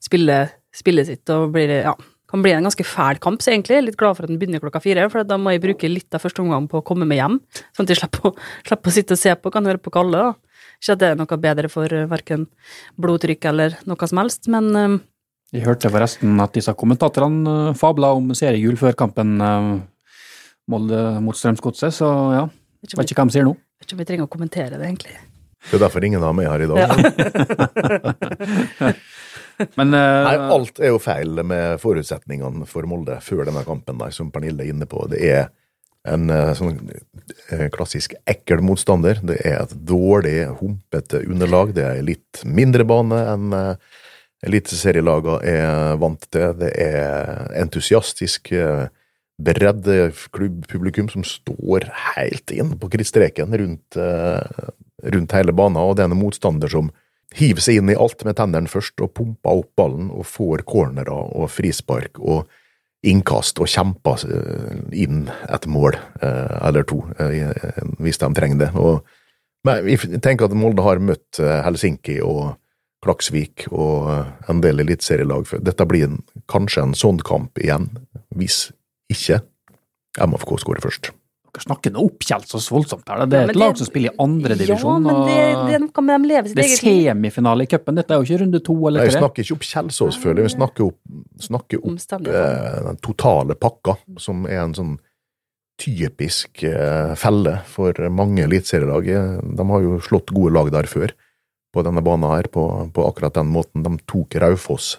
spille 0.04 0.46
spillet 0.76 1.10
sitt 1.10 1.32
og 1.34 1.50
blir 1.56 1.72
ja, 1.82 1.96
kan 2.30 2.44
bli 2.46 2.54
en 2.54 2.68
ganske 2.68 2.86
fæl 2.86 3.18
kamp, 3.22 3.42
så 3.42 3.54
egentlig. 3.54 3.76
Jeg 3.76 3.84
er 3.84 3.88
litt 3.88 4.00
glad 4.00 4.18
for 4.18 4.26
at 4.26 4.32
den 4.32 4.40
begynner 4.42 4.62
klokka 4.62 4.82
fire, 4.84 5.08
for 5.10 5.26
da 5.26 5.38
må 5.42 5.56
jeg 5.56 5.64
bruke 5.64 5.90
litt 5.90 6.14
av 6.14 6.22
første 6.24 6.44
omgang 6.44 6.68
på 6.70 6.82
å 6.82 6.86
komme 6.86 7.08
meg 7.10 7.22
hjem. 7.24 7.40
Sånn 7.74 7.88
at 7.88 7.94
jeg 7.94 8.02
slipper 8.04 8.30
å, 8.30 8.34
slipper 8.70 8.92
å 8.92 8.96
sitte 8.96 9.18
og 9.18 9.22
se 9.22 9.36
på, 9.36 9.54
kan 9.54 9.70
høre 9.70 9.82
på 9.82 9.94
Kalle. 9.94 10.26
da. 10.28 10.66
Ikke 10.80 10.96
at 10.96 11.02
det 11.02 11.10
er 11.10 11.20
noe 11.20 11.40
bedre 11.42 11.72
for 11.72 11.92
uh, 11.92 12.06
verken 12.12 12.46
blodtrykk 13.02 13.50
eller 13.52 13.80
noe 13.90 14.10
som 14.10 14.22
helst, 14.22 14.48
men 14.52 14.70
eh, 14.78 15.00
Jeg 15.58 15.66
hørte 15.66 15.90
forresten 15.92 16.38
at 16.40 16.54
disse 16.56 16.74
kommentatorene 16.78 17.56
uh, 17.72 17.78
fabla 17.78 18.14
om 18.16 18.30
seriegull 18.38 18.78
før 18.80 18.96
kampen 19.00 19.40
Molde 20.70 21.02
mot 21.26 21.38
Strømsgodset, 21.38 21.96
så 21.96 22.10
ja, 22.36 22.46
vet 22.84 22.94
ikke 22.94 23.02
vet 23.02 23.12
ikke 23.14 23.24
hva 23.24 23.30
de 23.30 23.36
sier 23.38 23.48
nå. 23.48 23.56
jeg- 23.56 23.80
vet 23.80 23.88
ikke 23.88 23.96
om 23.96 24.02
vi 24.04 24.10
trenger 24.10 24.28
å 24.28 24.34
kommentere 24.34 24.76
det, 24.78 24.86
egentlig. 24.86 25.18
Det 25.60 25.76
er 25.76 25.82
derfor 25.84 26.04
ingen 26.08 26.24
har 26.24 26.34
meg 26.36 26.48
her 26.48 26.62
i 26.64 26.70
dag. 26.70 26.78
Ja. 26.80 26.90
Men 29.76 29.92
uh, 29.92 30.24
Nei, 30.24 30.36
alt 30.56 30.80
er 30.80 30.94
jo 30.94 31.00
feil 31.04 31.42
med 31.44 31.82
forutsetningene 31.84 32.68
for 32.70 32.88
Molde 32.88 33.18
før 33.24 33.44
denne 33.50 33.66
kampen, 33.68 33.98
der, 34.00 34.14
som 34.16 34.30
Pernille 34.32 34.64
er 34.64 34.72
inne 34.72 34.88
på. 34.90 35.04
Det 35.12 35.20
er 35.20 35.50
en 36.08 36.30
eh, 36.32 36.54
sånn 36.56 36.78
eh, 37.52 37.66
klassisk 37.76 38.14
ekkel 38.30 38.64
motstander. 38.64 39.20
Det 39.20 39.36
er 39.44 39.58
et 39.66 39.74
dårlig, 39.86 40.46
humpete 40.62 41.20
underlag. 41.28 41.74
Det 41.76 41.84
er 41.84 42.06
litt 42.08 42.40
mindre 42.48 42.86
bane 42.88 43.20
enn 43.34 43.52
eliteserielagene 44.48 45.44
er 45.44 46.00
vant 46.00 46.24
til. 46.32 46.56
Det 46.62 46.72
er 46.80 47.52
entusiastisk 47.60 48.54
uh, 48.56 48.88
bredde 49.40 50.12
klubbpublikum 50.36 51.10
som 51.12 51.24
står 51.24 51.88
helt 52.16 52.52
inn 52.52 52.76
på 52.80 52.90
krittstreken 52.92 53.56
rundt, 53.62 53.96
eh, 53.96 54.70
rundt 55.14 55.36
hele 55.36 55.56
banen, 55.56 55.80
og 55.80 55.96
det 55.96 56.06
er 56.06 56.12
en 56.12 56.20
motstander 56.20 56.72
som 56.72 56.92
hiver 57.36 57.62
seg 57.62 57.80
inn 57.80 57.92
i 57.94 57.96
alt 57.96 58.26
med 58.26 58.36
tennene 58.36 58.68
først 58.68 59.00
og 59.06 59.14
pumper 59.14 59.62
opp 59.62 59.70
ballen 59.78 60.10
og 60.12 60.26
får 60.26 60.66
cornerer 60.68 61.14
og 61.14 61.50
frispark 61.54 62.20
og 62.20 62.50
innkast 63.06 63.62
og 63.64 63.70
kjemper 63.72 64.26
eh, 64.28 64.82
inn 65.06 65.30
et 65.48 65.68
mål 65.72 65.96
eh, 65.96 66.58
eller 66.68 66.84
to, 66.84 67.06
hvis 68.00 68.20
de 68.20 68.34
trenger 68.36 68.66
det. 68.66 68.72
Og, 68.76 69.06
men 69.64 69.88
jeg 69.88 70.20
tenker 70.20 70.50
at 70.50 70.58
Molde 70.58 70.84
har 70.84 71.00
møtt 71.00 71.40
Helsinki 71.40 72.20
og 72.26 72.58
Klaksvik 73.06 73.70
og 73.72 74.10
en 74.52 74.60
del 74.60 74.82
eliteserielag 74.84 75.48
før. 75.48 75.62
Dette 75.64 75.86
blir 75.88 76.10
en, 76.10 76.20
kanskje 76.52 76.84
en 76.84 76.98
sånn 76.98 77.22
kamp 77.24 77.60
igjen, 77.62 77.88
hvis 78.36 78.66
ikke 79.10 79.42
MFK 80.20 80.56
skårer 80.64 80.84
først. 80.84 81.12
Dere 81.50 81.64
snakker 81.66 81.94
nå 81.96 82.04
opp 82.06 82.22
Kjelsås 82.22 82.68
voldsomt 82.70 83.08
her. 83.10 83.24
Det 83.26 83.38
er 83.40 83.48
men 83.48 83.50
et 83.56 83.58
lag 83.58 83.72
det- 83.74 83.82
som 83.82 83.88
spiller 83.90 84.12
i 84.12 84.18
andredivisjon. 84.22 85.06
Ja, 85.08 85.14
men 85.14 85.16
det, 85.26 85.72
det 85.72 85.80
noe 85.82 86.18
de 86.20 86.28
lever 86.30 86.48
sitt 86.48 86.56
det 86.60 86.66
er 86.66 86.70
eget 86.70 87.10
semifinale 87.10 87.66
i 87.66 87.70
cupen. 87.72 87.96
Dette 87.98 88.14
er 88.14 88.20
jo 88.22 88.28
ikke 88.28 88.42
runde 88.44 88.62
to 88.64 88.76
eller 88.88 89.00
Nei, 89.02 89.08
Vi 89.10 89.18
snakker 89.18 89.44
ikke 89.44 89.56
opp 89.58 89.66
Kjelsås, 89.66 90.20
føler 90.22 90.44
jeg. 90.44 90.50
Vi 90.50 90.56
snakker 90.58 90.86
opp, 90.86 91.00
snakker 91.42 91.82
opp 91.82 92.28
eh, 92.30 92.84
den 92.86 93.00
totale 93.02 93.56
pakka, 93.58 93.98
som 94.22 94.46
er 94.46 94.62
en 94.62 94.76
sånn 94.78 94.94
typisk 95.80 96.64
eh, 96.68 97.16
felle 97.16 97.62
for 97.66 97.94
mange 98.12 98.44
eliteserielag. 98.46 99.10
De 99.56 99.68
har 99.72 99.82
jo 99.86 100.00
slått 100.06 100.34
gode 100.36 100.54
lag 100.54 100.70
der 100.76 100.90
før, 100.92 101.14
på 101.74 101.84
denne 101.86 102.04
banen 102.06 102.30
her, 102.30 102.50
på, 102.52 102.66
på 102.94 103.06
akkurat 103.10 103.34
den 103.34 103.50
måten. 103.54 103.82
De 103.86 103.98
tok 104.06 104.36
Raufoss 104.44 104.98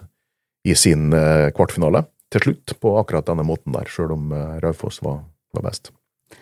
i 0.67 0.75
sin 0.75 1.13
eh, 1.15 1.51
kvartfinale 1.55 2.07
til 2.31 2.45
slutt, 2.45 2.77
på 2.81 2.95
akkurat 3.01 3.27
denne 3.27 3.47
måten 3.47 3.75
der, 3.75 3.89
sjøl 3.91 4.15
om 4.15 4.31
eh, 4.35 4.59
Raufoss 4.63 5.01
var, 5.03 5.25
var 5.57 5.67
best. 5.67 5.93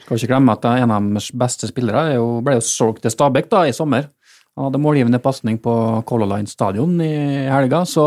Skal 0.04 0.18
ikke 0.18 0.32
glemme 0.34 0.52
at 0.52 0.66
en 0.68 0.92
av 0.92 1.06
deres 1.14 1.30
beste 1.32 1.70
spillere 1.70 2.10
er 2.10 2.18
jo, 2.18 2.38
ble 2.44 2.58
jo 2.58 2.64
solgt 2.64 3.04
til 3.06 3.14
Stabæk 3.14 3.48
da, 3.52 3.64
i 3.68 3.76
sommer. 3.76 4.10
Han 4.58 4.68
hadde 4.68 4.82
målgivende 4.82 5.20
pasning 5.22 5.60
på 5.62 5.72
Color 6.08 6.28
Line 6.34 6.50
stadion 6.50 6.98
i 7.00 7.14
helga, 7.48 7.84
så 7.88 8.04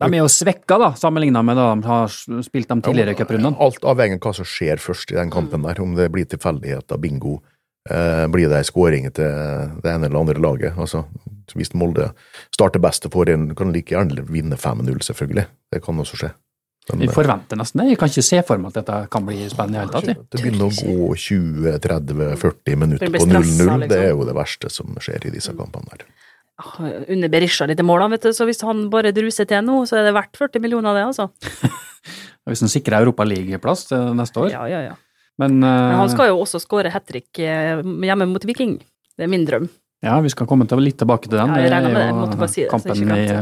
de 0.00 0.08
er 0.10 0.24
jo 0.24 0.30
svekka 0.32 0.78
da, 0.80 0.90
sammenligna 0.98 1.42
med 1.46 1.58
da 1.60 1.68
de 1.70 1.86
har 1.86 2.14
spilt 2.42 2.70
de 2.70 2.78
tidligere 2.82 3.14
cuprundene. 3.18 3.54
Alt 3.62 3.84
avhengig 3.86 4.18
av 4.18 4.26
hva 4.26 4.32
som 4.40 4.48
skjer 4.48 4.82
først 4.82 5.14
i 5.14 5.18
den 5.20 5.30
kampen 5.32 5.62
der, 5.66 5.80
om 5.84 5.94
det 5.98 6.08
blir 6.12 6.26
tilfeldigheter, 6.28 6.98
bingo, 7.00 7.38
eh, 7.86 8.24
blir 8.32 8.50
det 8.50 8.58
ei 8.58 8.66
skåring 8.66 9.06
til 9.14 9.78
det 9.84 9.92
ene 9.92 10.10
eller 10.10 10.24
andre 10.24 10.42
laget. 10.42 10.74
Altså, 10.80 11.04
hvis 11.54 11.74
Molde 11.78 12.10
starter 12.54 12.82
best 12.82 13.06
og 13.06 13.14
får 13.14 13.34
en, 13.36 13.52
kan 13.54 13.70
like 13.74 13.94
gjerne 13.94 14.26
vinne 14.26 14.58
5-0, 14.58 14.98
selvfølgelig. 15.04 15.46
Det 15.70 15.84
kan 15.84 16.02
også 16.02 16.18
skje. 16.24 16.32
Men, 16.90 17.00
Vi 17.00 17.08
forventer 17.08 17.56
nesten 17.56 17.80
det. 17.80 17.86
Jeg 17.94 17.98
kan 18.00 18.10
ikke 18.12 18.22
se 18.26 18.40
for 18.44 18.60
meg 18.60 18.74
at 18.74 18.82
dette 18.82 18.96
kan 19.14 19.24
bli 19.24 19.38
spennende 19.48 19.80
i 19.80 19.86
det 19.88 19.94
hele 19.94 20.16
tatt. 20.16 20.26
det 20.34 20.40
begynner 20.42 20.66
å 20.66 20.74
gå 20.76 21.14
20-30-40 21.22 22.76
minutter 22.82 23.14
på 23.14 23.22
stressa, 23.24 23.68
0-0. 23.70 23.86
Det 23.88 23.96
er 23.96 24.02
liksom. 24.04 24.18
jo 24.20 24.26
det 24.28 24.34
verste 24.36 24.72
som 24.74 24.98
skjer 25.06 25.24
i 25.30 25.32
disse 25.32 25.54
kampene 25.56 25.94
der. 25.94 26.04
Ah, 26.60 26.76
Under 27.10 27.32
Berisha 27.32 27.66
litt 27.66 27.80
i 27.80 27.86
mål, 27.86 28.04
vet 28.12 28.28
du, 28.28 28.34
så 28.36 28.44
hvis 28.46 28.60
han 28.68 28.84
bare 28.92 29.14
druser 29.16 29.48
til 29.48 29.64
nå, 29.64 29.80
så 29.88 29.96
er 29.98 30.10
det 30.10 30.12
verdt 30.14 30.36
40 30.38 30.62
millioner, 30.62 30.94
det, 30.94 31.06
altså. 31.08 31.30
Hvis 32.50 32.60
han 32.60 32.68
sikrer 32.68 33.00
Europa 33.00 33.24
League-plass 33.24 33.88
neste 34.14 34.42
år. 34.44 34.50
Ja, 34.52 34.66
ja, 34.68 34.82
ja. 34.90 34.94
Men, 35.40 35.56
Men 35.64 35.96
han 35.98 36.12
skal 36.12 36.28
jo 36.28 36.36
også 36.44 36.60
skåre 36.62 36.92
hat 36.92 37.08
trick 37.08 37.40
eh, 37.42 37.80
hjemme 37.80 38.28
mot 38.30 38.44
Viking. 38.46 38.76
Det 39.16 39.24
er 39.24 39.30
min 39.32 39.46
drøm. 39.48 39.70
ja, 40.04 40.20
vi 40.20 40.30
skal 40.30 40.46
komme 40.46 40.68
til, 40.68 40.84
litt 40.84 41.00
tilbake 41.00 41.30
til 41.30 41.40
den. 41.40 41.48
Ja, 41.48 41.64
jeg 41.64 41.72
regner 41.72 41.90
med 41.90 41.96
det. 42.02 42.06
Jeg 42.10 42.18
måtte 42.20 42.38
bare 42.44 42.52
si 42.52 42.60
det, 42.60 42.68
så 42.68 42.76
kampen 42.76 43.00
ikke 43.00 43.18
i, 43.24 43.38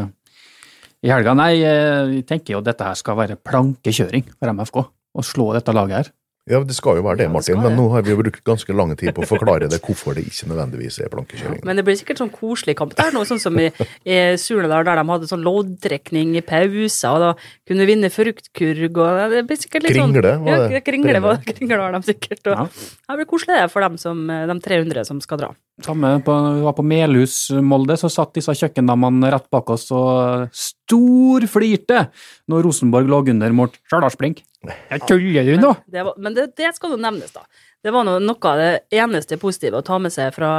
i 1.03 1.11
helga. 1.13 1.35
Nei, 1.35 1.53
eh, 1.63 2.17
jeg 2.21 2.27
tenker 2.31 2.55
jo 2.57 2.63
at 2.63 2.71
dette 2.71 2.85
her 2.87 2.95
skal 2.99 3.17
være 3.19 3.37
plankekjøring 3.43 4.25
for 4.39 4.53
MFK. 4.55 4.83
Å 5.13 5.23
slå 5.27 5.53
dette 5.57 5.75
laget 5.75 5.97
her. 5.99 6.13
Ja, 6.51 6.59
det 6.67 6.75
skal 6.75 6.97
jo 6.99 7.05
være 7.07 7.21
det, 7.21 7.27
Ja, 7.29 7.31
det 7.31 7.35
Martin, 7.37 7.61
men 7.63 7.77
nå 7.79 7.85
har 7.93 8.03
vi 8.03 8.11
jo 8.11 8.17
brukt 8.19 8.43
ganske 8.43 8.75
lang 8.75 8.97
tid 8.99 9.15
på 9.15 9.23
å 9.23 9.29
forklare 9.31 9.69
det, 9.71 9.79
hvorfor 9.79 10.17
det 10.19 10.25
ikke 10.27 10.49
nødvendigvis 10.51 10.97
er 11.05 11.11
plankekjøring. 11.13 11.61
Men 11.69 11.79
det 11.79 11.85
blir 11.87 11.95
sikkert 11.95 12.19
sånn 12.19 12.33
koselig 12.35 12.75
kamp 12.81 12.97
der 12.99 13.13
nå, 13.15 13.23
sånn 13.29 13.39
som 13.39 13.55
i, 13.63 13.69
i 14.03 14.17
Surnadal, 14.43 14.83
der 14.89 14.99
de 14.99 15.05
hadde 15.07 15.29
sånn 15.31 15.45
loddtrekning 15.47 16.33
i 16.35 16.43
pauser, 16.43 17.15
og 17.15 17.23
da 17.23 17.31
kunne 17.71 17.87
vinne 17.87 18.11
fruktkurv, 18.11 18.99
og 19.05 19.37
det 19.37 19.45
blir 19.47 19.61
sikkert 19.63 19.87
litt 19.87 19.95
sånn 20.01 20.11
Kringle, 20.17 20.35
var 20.43 20.51
Ja, 20.51 20.67
det? 20.67 20.83
kringle, 20.83 21.21
var, 21.23 21.39
kringle 21.47 21.79
var 21.79 21.95
de 21.95 22.03
sikkert. 22.11 22.43
Og 22.51 22.59
Ja. 22.59 22.67
Det 22.67 23.21
blir 23.23 23.31
koselig 23.31 23.61
det 23.63 23.71
for 23.71 23.87
dem 23.87 23.97
som, 24.03 24.27
de 24.27 24.59
300 24.67 25.07
som 25.07 25.21
skal 25.23 25.39
dra. 25.39 25.53
Samme 25.83 26.13
på, 26.25 26.37
vi 26.57 26.63
var 26.65 26.77
på 26.77 26.85
Melhus 26.87 27.37
Molde, 27.65 27.97
så 27.99 28.11
satt 28.13 28.35
disse 28.39 28.55
kjøkkendamene 28.59 29.33
rett 29.35 29.49
bak 29.53 29.73
oss 29.75 29.89
og 29.95 30.49
storflirte 30.55 32.07
når 32.51 32.69
Rosenborg 32.69 33.11
lå 33.11 33.23
under 33.35 33.55
mot 33.57 33.75
Stjørdalsblink. 33.91 34.45
Jeg 34.63 35.03
tuller 35.09 35.49
du 35.49 35.57
nå? 35.59 35.73
Det 35.91 36.05
var, 36.07 36.19
men 36.23 36.37
det, 36.37 36.53
det 36.59 36.71
skal 36.77 36.95
jo 36.95 37.01
nevnes, 37.03 37.33
da. 37.35 37.43
Det 37.83 37.91
var 37.91 38.07
noe, 38.07 38.21
noe 38.23 38.51
av 38.53 38.61
det 38.61 38.69
eneste 38.95 39.39
positive 39.43 39.81
å 39.81 39.87
ta 39.87 39.97
med 39.99 40.15
seg 40.15 40.31
fra, 40.37 40.53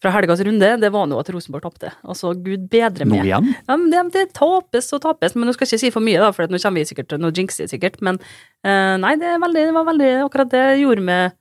fra 0.00 0.12
helgas 0.14 0.40
runde, 0.46 0.70
det 0.80 0.90
var 0.94 1.04
nå 1.10 1.18
at 1.20 1.28
Rosenborg 1.34 1.66
tapte. 1.66 1.92
Altså, 2.00 2.32
gud 2.32 2.64
bedre 2.72 3.04
Nå 3.04 3.18
med. 3.18 3.28
igjen? 3.28 3.50
Ja, 3.66 3.76
men 3.76 3.90
det, 3.92 4.04
det 4.16 4.24
tapes 4.38 4.88
og 4.96 5.02
tapes, 5.04 5.36
men 5.36 5.44
nå 5.44 5.52
skal 5.52 5.68
jeg 5.68 5.74
ikke 5.76 5.84
si 5.84 5.92
for 5.98 6.06
mye, 6.06 6.22
da, 6.22 6.32
for 6.32 6.48
nå 6.48 6.60
kommer 6.62 6.80
vi 6.80 6.88
sikkert 6.88 7.12
til 7.12 7.20
noe 7.20 7.36
jinxy, 7.36 7.68
sikkert. 7.68 8.00
Men 8.08 8.22
uh, 8.22 8.96
nei, 9.02 9.18
det, 9.20 9.36
veldig, 9.42 9.66
det 9.68 9.76
var 9.76 9.90
veldig 9.92 10.12
Akkurat 10.24 10.54
det 10.54 10.64
gjorde 10.80 11.04
meg 11.04 11.36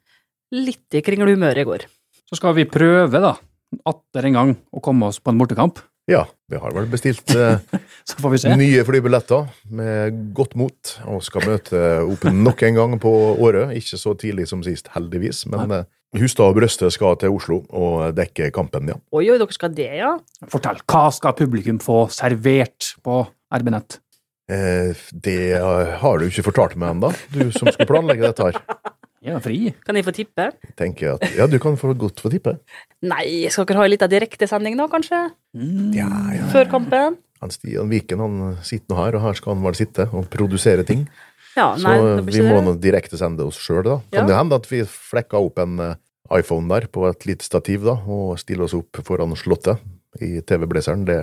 litt 0.55 0.99
i 0.99 1.03
kringlehumøret 1.05 1.63
i 1.63 1.69
går. 1.71 1.87
Så 2.25 2.39
skal 2.39 2.55
vi 2.57 2.65
prøve, 2.65 3.21
da, 3.21 3.35
atter 3.85 4.29
en 4.29 4.39
gang, 4.39 4.55
å 4.73 4.81
komme 4.83 5.11
oss 5.11 5.19
på 5.21 5.33
en 5.33 5.41
bortekamp. 5.41 5.81
Ja, 6.09 6.23
vi 6.49 6.57
har 6.61 6.73
vel 6.73 6.85
bestilt 6.89 7.31
eh, 7.33 7.57
Så 8.09 8.19
får 8.21 8.33
vi 8.35 8.39
se. 8.43 8.53
nye 8.57 8.83
flybilletter 8.85 9.47
med 9.73 10.19
godt 10.37 10.53
mot, 10.57 10.95
og 11.09 11.23
skal 11.25 11.47
møte 11.49 11.81
opp 12.05 12.27
nok 12.29 12.61
en 12.67 12.77
gang 12.77 12.95
på 13.01 13.11
året. 13.41 13.73
Ikke 13.77 13.97
så 13.97 14.13
tidlig 14.17 14.45
som 14.51 14.61
sist, 14.65 14.91
heldigvis, 14.93 15.45
men 15.49 15.73
eh, 15.73 15.87
Hustad 16.15 16.53
og 16.53 16.59
Brøste 16.59 16.89
skal 16.93 17.17
til 17.19 17.33
Oslo 17.33 17.59
og 17.75 18.15
dekke 18.17 18.51
kampen, 18.55 18.93
ja. 18.93 18.97
Oi, 19.13 19.25
oi, 19.27 19.37
dere 19.41 19.57
skal 19.57 19.73
det, 19.77 19.89
ja? 19.99 20.13
Fortell, 20.49 20.81
hva 20.85 21.07
skal 21.13 21.35
publikum 21.37 21.81
få 21.83 22.05
servert 22.13 22.93
på 23.05 23.23
RB-nett? 23.53 23.99
Eh, 24.45 24.93
det 25.25 25.57
har 25.57 26.21
du 26.21 26.27
ikke 26.27 26.45
fortalt 26.51 26.77
meg 26.77 26.93
ennå, 26.93 27.09
du 27.33 27.49
som 27.49 27.69
skulle 27.71 27.89
planlegge 27.89 28.29
dette 28.29 28.51
her. 28.51 28.61
Ja, 29.23 29.39
fri. 29.41 29.73
Kan 29.85 29.95
jeg 29.97 30.05
få 30.05 30.11
tippe? 30.13 30.49
Jeg 30.63 30.75
tenker 30.77 31.15
at, 31.15 31.23
Ja, 31.37 31.47
du 31.47 31.57
kan 31.59 31.77
få 31.79 31.93
godt 31.97 32.19
få 32.21 32.29
tippe. 32.33 32.57
Nei, 33.01 33.47
skal 33.49 33.65
dere 33.65 33.77
ha 33.81 33.87
litt 33.89 34.03
av 34.05 34.09
direktesending 34.11 34.75
nå, 34.77 34.87
kanskje? 34.91 35.21
Ja, 35.95 36.09
ja. 36.35 36.49
Før 36.51 36.67
kampen? 36.69 37.17
Han 37.41 37.51
Stian 37.51 37.89
Viken 37.91 38.19
han 38.21 38.35
sitter 38.65 38.93
nå 38.93 38.99
her, 38.99 39.15
og 39.17 39.21
her 39.25 39.33
skal 39.39 39.55
han 39.55 39.63
vel 39.65 39.75
sitte 39.77 40.05
og 40.13 40.27
produsere 40.33 40.85
ting. 40.87 41.07
Ja, 41.55 41.71
nei, 41.79 41.95
så 41.97 42.23
vi 42.27 42.41
må 42.43 42.59
nå 42.65 42.75
direkte 42.83 43.17
sende 43.19 43.45
oss 43.47 43.57
sjøl, 43.63 43.83
da. 43.87 43.97
Kan 44.11 44.25
Ja. 44.25 44.27
det 44.27 44.35
hende 44.37 44.55
at 44.59 44.67
vi 44.69 44.81
flekker 44.83 45.39
opp 45.39 45.59
en 45.63 45.79
eh, 45.79 45.95
iPhone 46.35 46.67
der 46.67 46.87
på 46.87 47.07
et 47.09 47.25
lite 47.25 47.45
stativ, 47.45 47.83
da, 47.85 47.95
og 48.07 48.37
stiller 48.39 48.65
oss 48.65 48.73
opp 48.75 48.99
foran 49.07 49.35
Slottet 49.39 49.79
i 50.21 50.41
TV-blazeren? 50.41 51.05
Det 51.05 51.15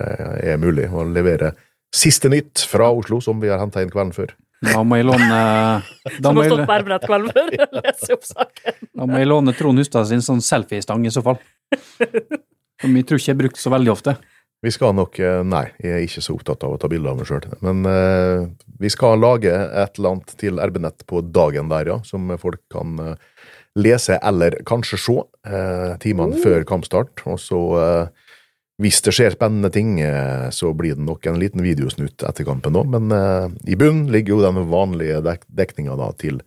er 0.43 0.57
mulig 0.57 0.89
å 0.91 1.03
levere 1.05 1.53
siste 1.93 2.29
nytt 2.29 2.65
fra 2.65 2.89
Oslo, 2.91 3.19
som 3.21 3.39
vi 3.39 3.49
har 3.49 3.59
henta 3.61 3.81
inn 3.83 3.91
kvelden 3.93 4.13
før. 4.15 4.33
Da 4.63 4.83
må 4.87 4.99
jeg 4.99 5.07
låne 5.09 5.39
da 6.23 6.29
Som 6.29 6.39
har 6.39 6.49
stått 6.49 6.67
på 6.69 6.77
RB-nett 6.83 7.07
kvelden 7.07 7.33
før 7.35 7.55
og 7.65 7.79
lese 7.79 8.13
opp 8.15 8.27
saken. 8.27 8.77
da 8.89 9.07
må 9.09 9.21
jeg 9.21 9.29
låne 9.29 9.55
Trond 9.57 9.81
Hustad 9.81 10.07
sin 10.11 10.23
sånn 10.25 10.43
selfiestang, 10.43 11.03
i 11.07 11.13
så 11.13 11.23
fall. 11.25 11.41
Som 12.81 12.95
jeg 12.99 13.07
tror 13.09 13.21
ikke 13.21 13.35
er 13.35 13.41
brukt 13.43 13.61
så 13.61 13.73
veldig 13.73 13.93
ofte. 13.93 14.15
Vi 14.63 14.71
skal 14.71 14.93
nok 14.95 15.17
eh, 15.19 15.41
Nei, 15.43 15.65
jeg 15.83 15.91
er 15.91 16.05
ikke 16.05 16.23
så 16.23 16.37
opptatt 16.37 16.63
av 16.63 16.75
å 16.75 16.79
ta 16.79 16.87
bilder 16.91 17.11
av 17.11 17.19
meg 17.19 17.27
sjøl. 17.27 17.47
Men 17.65 17.83
uh, 17.83 18.45
vi 18.79 18.91
skal 18.91 19.19
lage 19.19 19.51
et 19.51 19.99
eller 19.99 20.15
annet 20.15 20.35
til 20.39 20.61
RB-nett 20.63 21.03
på 21.09 21.19
dagen 21.35 21.67
der, 21.71 21.91
ja. 21.91 21.97
Som 22.07 22.31
folk 22.39 22.61
kan 22.71 22.95
uh, 22.95 23.33
lese 23.79 24.19
eller 24.21 24.55
kanskje 24.67 24.99
se 25.01 25.15
uh, 25.19 25.95
timene 26.03 26.39
før 26.43 26.65
kampstart. 26.67 27.23
Og 27.29 27.39
så, 27.41 27.59
eh, 27.81 28.22
hvis 28.81 29.03
det 29.05 29.13
skjer 29.13 29.35
spennende 29.35 29.69
ting, 29.73 29.99
eh, 30.01 30.49
så 30.49 30.73
blir 30.73 30.97
det 30.97 31.05
nok 31.05 31.27
en 31.29 31.39
liten 31.41 31.61
videosnutt 31.61 32.25
etter 32.25 32.47
kampen 32.47 32.79
òg. 32.79 32.89
Men 32.89 33.13
eh, 33.13 33.47
i 33.73 33.77
bunnen 33.79 34.09
ligger 34.13 34.37
jo 34.37 34.43
den 34.45 34.69
vanlige 34.71 35.21
dek 35.25 35.45
dekninga 35.47 35.97
da 35.99 36.09
til 36.17 36.41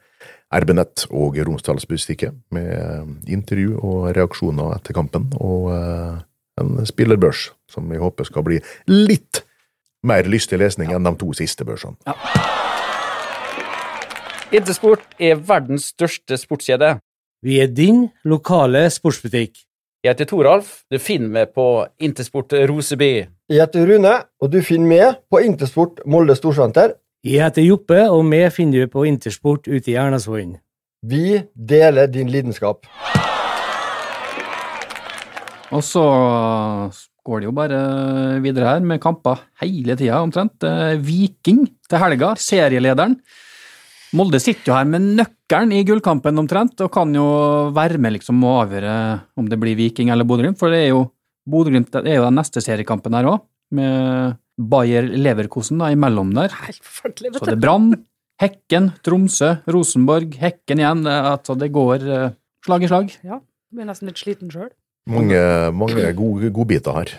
RB-nett 0.55 1.07
og 1.11 1.39
Romsdalsbustikket, 1.39 2.35
med 2.55 2.71
eh, 2.75 3.05
intervju 3.35 3.79
og 3.79 4.11
reaksjoner 4.17 4.77
etter 4.79 4.97
kampen. 4.97 5.31
og 5.39 5.71
eh, 5.75 6.25
en 6.57 6.87
spillerbørs 6.89 7.51
som 7.69 7.91
vi 7.91 7.99
håper 8.01 8.25
skal 8.25 8.45
bli 8.47 8.61
litt 8.89 9.43
mer 10.07 10.29
lystig 10.31 10.57
lesning 10.61 10.93
enn 10.95 11.05
de 11.05 11.13
to 11.21 11.33
siste 11.37 11.67
børsene. 11.69 11.99
Intersport 14.55 15.05
er 15.19 15.41
verdens 15.43 15.91
største 15.93 16.39
sportskjede. 16.41 16.95
Vi 17.45 17.59
er 17.61 17.69
din 17.69 18.07
lokale 18.25 18.87
sportsbutikk. 18.95 19.59
Jeg 20.05 20.13
heter 20.13 20.29
Toralf. 20.29 20.83
Du 20.93 20.99
finner 21.03 21.31
meg 21.33 21.55
på 21.57 21.65
Intersport 22.05 22.53
Roseby. 22.69 23.27
Jeg 23.49 23.63
heter 23.63 23.89
Rune, 23.89 24.13
og 24.43 24.53
du 24.53 24.61
finner 24.63 24.91
meg 24.91 25.23
på 25.33 25.41
Intersport 25.47 26.03
Molde 26.07 26.37
Storsenter. 26.37 26.93
Jeg 27.27 27.43
heter 27.43 27.65
Joppe, 27.65 28.03
og 28.13 28.23
meg 28.29 28.51
finner 28.55 28.85
du 28.85 28.93
på 28.93 29.07
Intersport 29.09 29.67
ute 29.67 29.91
i 29.91 29.97
Ernasvollen. 29.99 30.59
Vi 31.07 31.41
deler 31.57 32.11
din 32.13 32.31
lidenskap. 32.31 32.87
Og 35.75 35.83
så 35.83 36.05
går 37.27 37.43
det 37.43 37.49
jo 37.49 37.57
bare 37.57 37.81
videre 38.45 38.77
her 38.77 38.85
med 38.87 39.03
kamper 39.03 39.43
hele 39.63 39.97
tida, 39.99 40.21
omtrent. 40.23 40.63
Eh, 40.63 41.01
Viking 41.03 41.65
til 41.89 41.99
helga, 42.05 42.35
serielederen. 42.39 43.17
Molde 44.15 44.39
sitter 44.43 44.71
jo 44.71 44.77
her 44.77 44.87
med 44.89 45.03
nøkkelen 45.19 45.75
i 45.75 45.83
gullkampen 45.87 46.39
omtrent, 46.39 46.79
og 46.85 46.93
kan 46.95 47.11
jo 47.15 47.27
være 47.75 47.99
med 48.03 48.15
liksom 48.19 48.45
å 48.47 48.57
avgjøre 48.63 48.95
om 49.41 49.49
det 49.51 49.59
blir 49.61 49.79
Viking 49.79 50.13
eller 50.15 50.29
Bodø-Glimt, 50.29 50.61
for 50.61 50.71
det 50.73 50.85
er 50.85 50.91
jo 50.93 51.07
Bodø-Glimt 51.51 51.95
er 51.99 52.19
jo 52.19 52.27
den 52.27 52.39
neste 52.39 52.63
seriekampen 52.63 53.17
her 53.19 53.29
òg, 53.31 53.45
med 53.75 54.39
Bayer 54.57 55.09
Leverkosen 55.11 55.83
da, 55.83 55.91
imellom 55.93 56.33
der. 56.37 56.55
Så 56.79 57.11
det 57.13 57.55
er 57.57 57.61
Brann, 57.61 57.91
Hekken, 58.41 58.91
Tromsø, 59.05 59.57
Rosenborg, 59.73 60.35
Hekken 60.41 60.81
igjen. 60.83 61.05
Det, 61.07 61.15
altså, 61.33 61.57
det 61.59 61.71
går 61.75 62.03
eh, 62.05 62.35
slag 62.67 62.85
i 62.85 62.91
slag. 62.91 63.15
Ja. 63.27 63.41
Blir 63.73 63.89
nesten 63.89 64.11
litt 64.11 64.21
sliten 64.21 64.53
sjøl. 64.53 64.71
Mange, 65.11 65.41
mange 65.77 66.11
gode 66.19 66.51
godbiter 66.55 66.99
her 66.99 67.13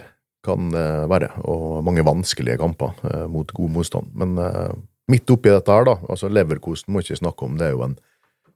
kan 0.48 0.70
eh, 0.76 1.06
være, 1.10 1.32
og 1.48 1.82
mange 1.88 2.06
vanskelige 2.08 2.60
kamper 2.62 2.96
eh, 3.08 3.26
mot 3.32 3.52
god 3.56 3.74
motstand. 3.80 4.14
Men 4.18 4.38
eh, 4.42 4.76
midt 5.12 5.32
oppi 5.34 5.52
dette 5.54 5.74
her, 5.74 5.88
da, 5.88 5.98
altså 6.10 6.30
Leverkosten 6.32 6.94
må 6.94 7.04
ikke 7.04 7.20
snakke 7.20 7.48
om, 7.48 7.60
det 7.60 7.70
er 7.70 7.76
jo 7.76 7.86
en 7.86 8.00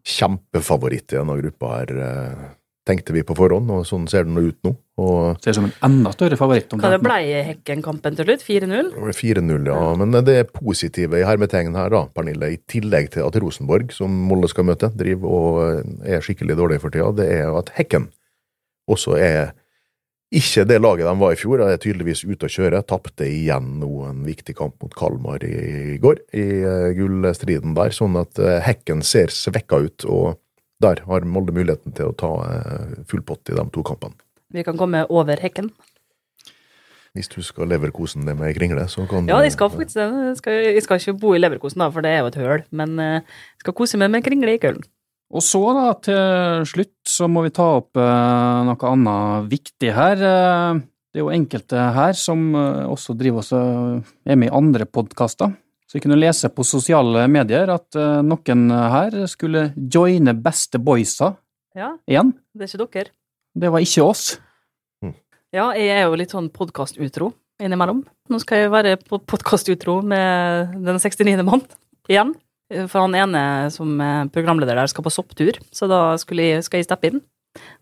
kjempefavoritt 0.07 1.13
i 1.13 1.19
denne 1.19 1.37
gruppa 1.39 1.75
her, 1.77 1.93
eh, 2.01 2.49
tenkte 2.87 3.13
vi 3.13 3.21
på 3.23 3.35
forhånd, 3.37 3.69
og 3.69 3.83
sånn 3.85 4.07
ser 4.09 4.25
den 4.25 4.39
ut 4.41 4.57
nå. 4.65 4.71
Og 5.01 5.37
Ser 5.41 5.53
ut 5.53 5.59
som 5.59 5.67
en 5.67 5.75
enda 5.85 6.11
større 6.15 6.37
favoritt. 6.37 6.73
Hva 6.73 6.89
det 6.89 7.01
ble 7.03 7.17
i 7.29 7.35
Hekken-kampen 7.45 8.17
til 8.17 8.25
slutt? 8.25 8.41
4-0? 8.45 8.89
4-0, 9.17 9.69
ja. 9.69 9.77
Men 10.01 10.17
det 10.25 10.35
er 10.39 10.49
positive 10.49 11.21
i 11.21 11.25
hermetegn 11.25 11.77
her, 11.77 11.93
da, 11.93 12.03
Pernille, 12.09 12.49
i 12.55 12.59
tillegg 12.69 13.11
til 13.13 13.27
at 13.27 13.37
Rosenborg, 13.41 13.93
som 13.93 14.09
Molde 14.09 14.49
skal 14.49 14.65
møte, 14.65 14.89
driver 14.97 15.37
og 15.37 16.05
er 16.09 16.25
skikkelig 16.25 16.57
dårlig 16.57 16.81
for 16.81 16.93
tida, 16.93 17.11
det 17.21 17.29
er 17.37 17.45
jo 17.45 17.59
at 17.61 17.69
Hekken 17.77 18.09
også 18.91 19.15
er 19.21 19.53
ikke 20.31 20.63
det 20.63 20.77
laget 20.79 21.07
de 21.09 21.13
var 21.19 21.33
i 21.33 21.39
fjor, 21.39 21.59
er 21.65 21.79
tydeligvis 21.81 22.23
ute 22.23 22.47
å 22.47 22.51
kjøre. 22.51 22.79
Tapte 22.87 23.27
igjen 23.27 23.73
nå 23.81 23.89
en 24.07 24.23
viktig 24.23 24.55
kamp 24.55 24.77
mot 24.79 24.93
Kalmar 24.95 25.43
i 25.43 25.97
går, 25.99 26.21
i 26.31 26.45
eh, 26.63 26.87
gullstriden 26.95 27.75
der. 27.75 27.91
Sånn 27.95 28.15
at 28.19 28.39
eh, 28.39 28.61
Hekken 28.63 29.03
ser 29.03 29.33
svekka 29.35 29.81
ut, 29.83 30.07
og 30.07 30.39
der 30.81 31.03
har 31.09 31.27
Molde 31.27 31.55
muligheten 31.55 31.95
til 31.97 32.13
å 32.13 32.15
ta 32.15 32.31
eh, 32.47 33.01
full 33.11 33.25
pott 33.27 33.51
i 33.51 33.57
de 33.57 33.65
to 33.75 33.83
kampene. 33.83 34.15
Vi 34.55 34.63
kan 34.67 34.79
komme 34.79 35.03
over 35.11 35.43
Hekken. 35.43 35.67
Hvis 37.11 37.27
du 37.27 37.41
skal 37.43 37.67
leverkosen 37.67 38.23
det 38.23 38.37
med 38.39 38.55
kringle, 38.55 38.87
så 38.87 39.03
kan 39.11 39.27
du 39.27 39.33
Ja, 39.33 39.41
jeg 39.43 39.51
skal 39.51 39.67
faktisk 39.73 39.99
det. 39.99 40.07
Jeg 40.29 40.39
skal, 40.39 40.59
jeg 40.63 40.83
skal 40.85 41.01
ikke 41.01 41.17
bo 41.19 41.35
i 41.35 41.43
Leverkosen, 41.43 41.83
da, 41.83 41.89
for 41.91 42.07
det 42.07 42.15
er 42.15 42.23
jo 42.23 42.31
et 42.31 42.39
høl. 42.39 42.63
Men 42.71 42.95
jeg 42.95 43.65
skal 43.65 43.75
kose 43.75 43.99
meg 43.99 44.13
med 44.15 44.23
kringle 44.23 44.55
i 44.55 44.61
Køln. 44.63 44.79
Og 45.31 45.43
så 45.45 45.61
da, 45.77 45.87
til 46.03 46.65
slutt, 46.67 46.95
så 47.07 47.27
må 47.31 47.45
vi 47.45 47.53
ta 47.55 47.67
opp 47.79 47.95
eh, 47.99 48.61
noe 48.67 48.89
annet 48.89 49.47
viktig 49.51 49.91
her. 49.95 50.19
Eh, 50.27 50.81
det 51.11 51.19
er 51.19 51.23
jo 51.25 51.31
enkelte 51.31 51.85
her 51.95 52.17
som 52.19 52.49
eh, 52.55 52.83
også 52.91 53.15
driver 53.19 53.43
oss, 53.43 53.51
er 53.55 54.35
med 54.39 54.49
i 54.49 54.55
andre 54.55 54.87
podkaster. 54.87 55.53
Så 55.87 55.97
vi 55.97 56.03
kunne 56.05 56.19
lese 56.19 56.47
på 56.55 56.63
sosiale 56.67 57.25
medier 57.31 57.71
at 57.71 57.95
eh, 57.99 58.19
noen 58.27 58.67
her 58.71 59.17
skulle 59.31 59.69
joine 59.75 60.35
Beste 60.39 60.79
Boysa 60.83 61.33
Ja, 61.79 61.93
igjen. 62.07 62.33
det 62.55 62.67
er 62.67 62.75
ikke 62.75 62.91
dere. 62.99 63.13
Det 63.55 63.71
var 63.71 63.83
ikke 63.83 64.05
oss. 64.07 64.25
Ja, 65.51 65.71
jeg 65.75 65.89
er 65.91 66.05
jo 66.07 66.15
litt 66.15 66.31
sånn 66.31 66.47
podkastutro 66.55 67.33
innimellom. 67.61 68.05
Nå 68.31 68.37
skal 68.39 68.63
jeg 68.65 68.71
være 68.71 68.93
på 69.03 69.19
podkastutro 69.27 69.97
med 70.07 70.77
den 70.87 70.99
69. 70.99 71.43
mann 71.43 71.63
igjen. 72.07 72.31
For 72.87 73.03
han 73.03 73.15
ene 73.19 73.43
som 73.73 73.99
er 74.03 74.29
programleder 74.31 74.77
der 74.79 74.87
skal 74.91 75.03
på 75.05 75.11
sopptur, 75.13 75.57
så 75.75 75.89
da 75.91 76.01
jeg, 76.15 76.63
skal 76.63 76.79
jeg 76.79 76.87
steppe 76.87 77.11
inn. 77.11 77.21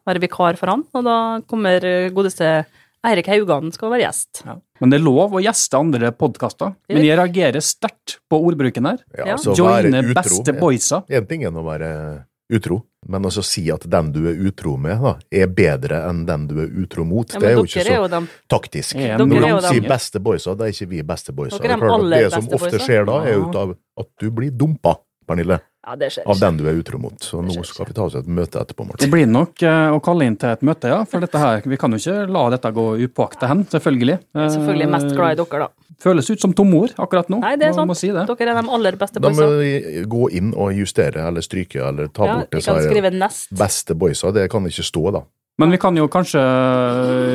Være 0.08 0.22
vikar 0.24 0.58
for 0.58 0.72
han, 0.74 0.84
og 0.98 1.04
da 1.06 1.18
kommer 1.50 1.84
godeste 2.16 2.66
Eirik 3.06 3.30
Haugan 3.32 3.70
skal 3.72 3.94
være 3.94 4.04
gjest. 4.08 4.42
Men 4.82 4.92
det 4.92 4.98
er 5.00 5.06
lov 5.06 5.36
å 5.38 5.40
gjeste 5.44 5.78
andre 5.80 6.10
podkaster. 6.12 6.74
Men 6.92 7.06
jeg 7.06 7.16
reagerer 7.20 7.64
sterkt 7.64 8.18
på 8.28 8.40
ordbruken 8.50 8.90
her. 8.90 8.98
Ja, 9.16 9.26
Ja. 9.26 9.36
altså, 9.38 9.56
Joine. 9.56 10.02
Beste 10.14 10.56
Boysa. 10.58 11.04
En 11.08 11.26
ting 11.30 11.46
er 11.48 11.52
å 11.54 11.64
være 11.64 12.26
utro, 12.52 12.82
men 13.08 13.24
å 13.24 13.32
si 13.32 13.64
at 13.72 13.86
den 13.90 14.12
du 14.12 14.26
er 14.28 14.36
utro 14.50 14.76
med, 14.78 15.00
da, 15.00 15.14
er 15.32 15.48
bedre 15.48 16.02
enn 16.10 16.26
den 16.28 16.48
du 16.50 16.58
er 16.60 16.68
utro 16.84 17.06
mot, 17.08 17.32
Ja, 17.34 17.40
det 17.40 17.48
er 17.54 17.56
jo 17.56 17.64
ikke 17.64 17.86
så 17.86 17.96
jo 17.96 18.08
de 18.12 18.22
taktisk. 18.52 18.96
Ja, 19.00 19.18
Når 19.18 19.30
de 19.46 19.68
sier 19.70 19.88
beste 19.88 20.20
boysa, 20.20 20.56
da 20.56 20.66
er 20.68 20.74
ikke 20.76 20.90
vi 20.90 21.04
beste 21.04 21.32
boysa. 21.32 21.62
Dere 21.64 21.78
er 21.78 21.80
Det, 21.80 22.10
de 22.10 22.24
det 22.26 22.32
som 22.34 22.50
ofte 22.52 22.72
boysa. 22.76 22.86
skjer 22.86 23.06
da, 23.08 23.22
er 23.26 23.34
jo 23.38 23.78
at 24.00 24.10
du 24.20 24.32
blir 24.32 24.52
dumpa, 24.52 24.98
Pernille, 25.30 25.60
Ja, 25.88 25.96
det 25.96 26.10
skjer 26.12 26.28
av 26.28 26.40
den 26.42 26.58
du 26.60 26.66
er 26.68 26.76
utro 26.76 27.00
mot. 27.00 27.16
Så 27.24 27.40
nå 27.44 27.64
skal 27.66 27.88
vi 27.88 27.96
ta 27.96 28.04
oss 28.10 28.16
et 28.20 28.28
møte 28.28 28.60
etterpå, 28.60 28.86
Det 29.00 29.08
blir 29.12 29.30
nok 29.30 29.64
eh, 29.64 29.92
å 29.96 30.02
kalle 30.04 30.28
inn 30.28 30.36
til 30.40 30.52
et 30.52 30.66
møte, 30.68 30.92
ja. 30.92 31.04
For 31.08 31.24
dette 31.24 31.40
her, 31.40 31.62
vi 31.64 31.80
kan 31.80 31.96
jo 31.96 32.00
ikke 32.02 32.26
la 32.28 32.44
dette 32.54 32.72
gå 32.76 32.86
upåakta 33.08 33.48
hen, 33.48 33.64
selvfølgelig. 33.72 34.18
Selvfølgelig 34.36 34.90
mest 34.92 35.16
glad 35.16 35.38
i 35.38 35.40
dere, 35.40 35.62
da. 35.68 35.96
Føles 36.00 36.30
ut 36.32 36.40
som 36.44 36.54
tomord 36.56 36.94
akkurat 37.00 37.32
nå. 37.32 37.42
Nei, 37.44 37.56
det 37.60 37.70
er 37.70 37.74
sant. 37.76 37.96
si 38.00 38.12
det. 38.12 38.26
Dere 38.28 38.54
er 38.54 38.62
de 38.62 38.76
aller 38.76 39.00
beste 39.00 39.24
boysa. 39.24 39.40
Da 39.40 39.48
må 39.48 39.58
vi 39.60 40.04
gå 40.08 40.30
inn 40.40 40.54
og 40.56 40.76
justere 40.76 41.26
eller 41.28 41.44
stryke 41.44 41.82
eller 41.90 42.12
ta 42.12 42.28
Ja, 42.28 42.38
bort 42.40 42.56
disse 42.56 43.50
beste 43.60 43.96
boysa. 44.00 44.32
Det 44.36 44.48
kan 44.52 44.68
ikke 44.68 44.86
stå, 44.88 45.04
da. 45.16 45.24
Men 45.60 45.74
vi 45.76 45.80
kan 45.82 45.96
jo 46.00 46.06
kanskje 46.08 46.40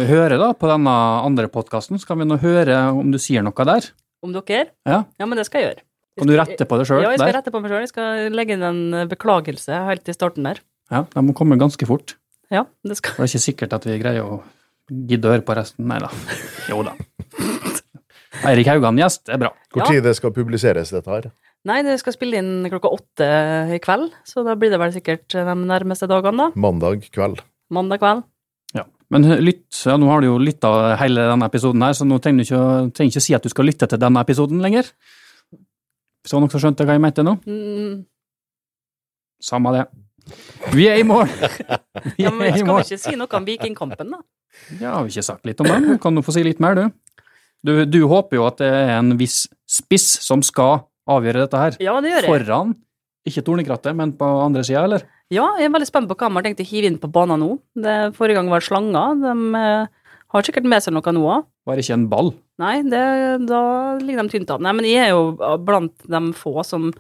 høre 0.09 0.39
da 0.41 0.53
på 0.57 0.69
denne 0.71 0.93
andre 1.27 1.51
podkasten, 1.53 2.01
så 2.01 2.09
kan 2.09 2.23
vi 2.23 2.29
nå 2.29 2.39
høre 2.41 2.79
om 2.97 3.11
du 3.13 3.19
sier 3.21 3.45
noe 3.45 3.67
der. 3.69 3.91
Om 4.25 4.33
dere? 4.33 4.71
Ja. 4.89 5.03
Ja, 5.21 5.27
men 5.29 5.37
det 5.37 5.45
skal 5.51 5.61
jeg 5.61 5.69
gjøre. 5.69 5.85
Kan 6.19 6.29
du 6.31 6.35
rette 6.39 6.67
på 6.71 6.77
det 6.79 6.87
sjøl 6.87 7.03
Ja, 7.03 7.11
jeg 7.11 7.19
skal 7.19 7.31
der? 7.33 7.39
rette 7.41 7.51
på 7.55 7.61
meg 7.63 7.71
sjøl. 7.73 7.81
Jeg 7.83 7.91
skal 7.91 8.35
legge 8.39 8.55
inn 8.55 8.63
en 8.63 9.09
beklagelse 9.11 9.81
helt 9.89 10.09
i 10.09 10.15
starten 10.15 10.47
der. 10.47 10.61
Ja, 10.93 11.05
de 11.11 11.23
må 11.27 11.35
komme 11.35 11.59
ganske 11.59 11.87
fort. 11.89 12.15
Ja, 12.53 12.67
det 12.87 12.99
skal 13.01 13.17
Det 13.17 13.25
er 13.25 13.33
ikke 13.33 13.45
sikkert 13.49 13.73
at 13.73 13.85
vi 13.89 13.99
greier 13.99 14.23
å 14.23 14.43
gidde 14.91 15.27
å 15.27 15.33
høre 15.35 15.43
på 15.47 15.57
resten. 15.59 15.89
Nei 15.91 15.99
da. 15.99 16.11
Jo 16.71 16.83
da. 16.87 16.93
Eirik 18.49 18.69
Haugan 18.69 18.99
gjest, 18.99 19.25
det 19.29 19.35
er 19.37 19.43
bra. 19.47 19.51
Hvor 19.73 19.83
Ja. 19.85 19.89
tid 19.91 20.03
det 20.05 20.15
skal 20.17 20.31
publiseres, 20.35 20.91
dette 20.91 21.09
her? 21.11 21.31
Nei, 21.65 21.81
det 21.83 21.99
skal 22.01 22.13
spille 22.13 22.37
inn 22.37 22.69
klokka 22.69 22.91
åtte 22.93 23.29
i 23.75 23.79
kveld, 23.81 24.13
så 24.29 24.45
da 24.45 24.55
blir 24.55 24.71
det 24.71 24.79
vel 24.79 24.93
sikkert 24.93 25.29
de 25.33 25.55
nærmeste 25.65 26.07
dagene, 26.11 26.37
da. 26.37 26.51
Mandag 26.61 27.07
kveld. 27.11 27.41
Mandag 27.73 28.01
kveld. 28.03 28.25
Ja. 28.75 28.85
Men 29.11 29.23
lytt, 29.41 29.71
ja, 29.87 29.97
nå 29.97 30.11
har 30.11 30.21
du 30.21 30.27
jo 30.29 30.39
lytta 30.39 30.97
hele 31.01 31.25
denne 31.31 31.47
episoden 31.49 31.81
her, 31.87 31.93
så 31.97 32.05
nå 32.05 32.19
trenger 32.21 32.43
du 32.43 32.45
ikke, 32.45 32.93
trenger 32.93 33.15
ikke 33.15 33.23
si 33.25 33.35
at 33.35 33.43
du 33.43 33.49
skal 33.49 33.65
lytte 33.65 33.89
til 33.89 33.99
denne 34.03 34.21
episoden 34.21 34.61
lenger. 34.61 34.91
Så 36.25 36.41
noen 36.41 36.53
som 36.53 36.63
skjønte 36.63 36.87
hva 36.89 36.97
jeg 36.97 37.03
mente 37.05 37.25
nå? 37.27 37.37
Mm, 37.45 38.05
Samme 39.45 39.75
det. 39.75 39.85
Vi 40.73 40.87
er 40.89 41.03
i 41.03 41.05
mål! 41.05 41.29
Vi 42.17 42.23
ja, 42.25 42.31
men 42.33 42.47
er 42.47 42.55
i 42.55 42.57
skal 42.57 42.65
vi 42.65 42.71
mål. 42.71 42.85
ikke 42.87 43.01
si 43.03 43.13
noe 43.21 43.37
om 43.37 43.45
Vikingkampen, 43.49 44.15
da? 44.15 44.21
Ja, 44.81 44.95
har 44.95 45.05
vi 45.05 45.13
ikke 45.13 45.27
sagt 45.27 45.45
litt 45.45 45.61
om 45.61 45.69
den? 45.69 45.99
Kan 46.01 46.17
du 46.17 46.23
få 46.25 46.33
si 46.33 46.45
litt 46.47 46.63
mer, 46.65 46.79
du? 46.79 46.87
du? 47.67 47.73
Du 47.91 47.99
håper 48.09 48.39
jo 48.39 48.47
at 48.49 48.63
det 48.63 48.71
er 48.71 48.95
en 48.97 49.13
viss 49.21 49.43
spiss 49.69 50.07
som 50.25 50.41
skal 50.47 50.87
avgjøre 51.11 51.45
dette 51.45 51.61
her. 51.61 51.77
Ja, 51.85 51.99
det 52.01 52.15
gjør 52.15 52.25
jeg. 52.25 52.31
Foran, 52.33 52.73
ikke 53.29 53.45
Tornekrattet, 53.45 53.97
men 53.99 54.15
på 54.17 54.29
andre 54.47 54.65
sida, 54.65 54.87
eller? 54.89 55.05
Ja, 55.33 55.51
jeg 55.61 55.69
er 55.69 55.75
veldig 55.75 55.89
spent 55.91 56.09
på 56.09 56.17
hva 56.17 56.31
de 56.31 56.39
har 56.39 56.47
tenkt 56.47 56.65
å 56.65 56.69
hive 56.69 56.89
inn 56.89 57.01
på 57.01 57.11
banen 57.13 57.41
nå. 57.45 57.51
Det, 57.77 57.99
forrige 58.17 58.39
gang 58.41 58.49
var 58.53 58.65
det 58.65 58.69
slanger. 58.71 59.21
De 59.21 59.61
eh, 59.61 59.93
har 60.35 60.49
sikkert 60.49 60.69
med 60.73 60.85
seg 60.85 60.97
noe 60.97 61.15
nå 61.17 61.29
òg. 61.37 61.47
Var 61.69 61.77
det 61.77 61.85
ikke 61.85 61.99
en 61.99 62.09
ball? 62.13 62.33
Nei, 62.63 62.77
det, 62.87 63.03
da 63.51 63.63
ligger 63.99 64.23
de 64.29 64.31
tynt 64.37 64.53
an. 64.55 64.63
Nei, 64.63 64.73
men 64.79 64.87
jeg 64.87 65.09
er 65.09 65.11
jo 65.15 65.57
blant 65.67 66.07
de 66.07 66.21
få 66.39 66.63
som 66.67 66.93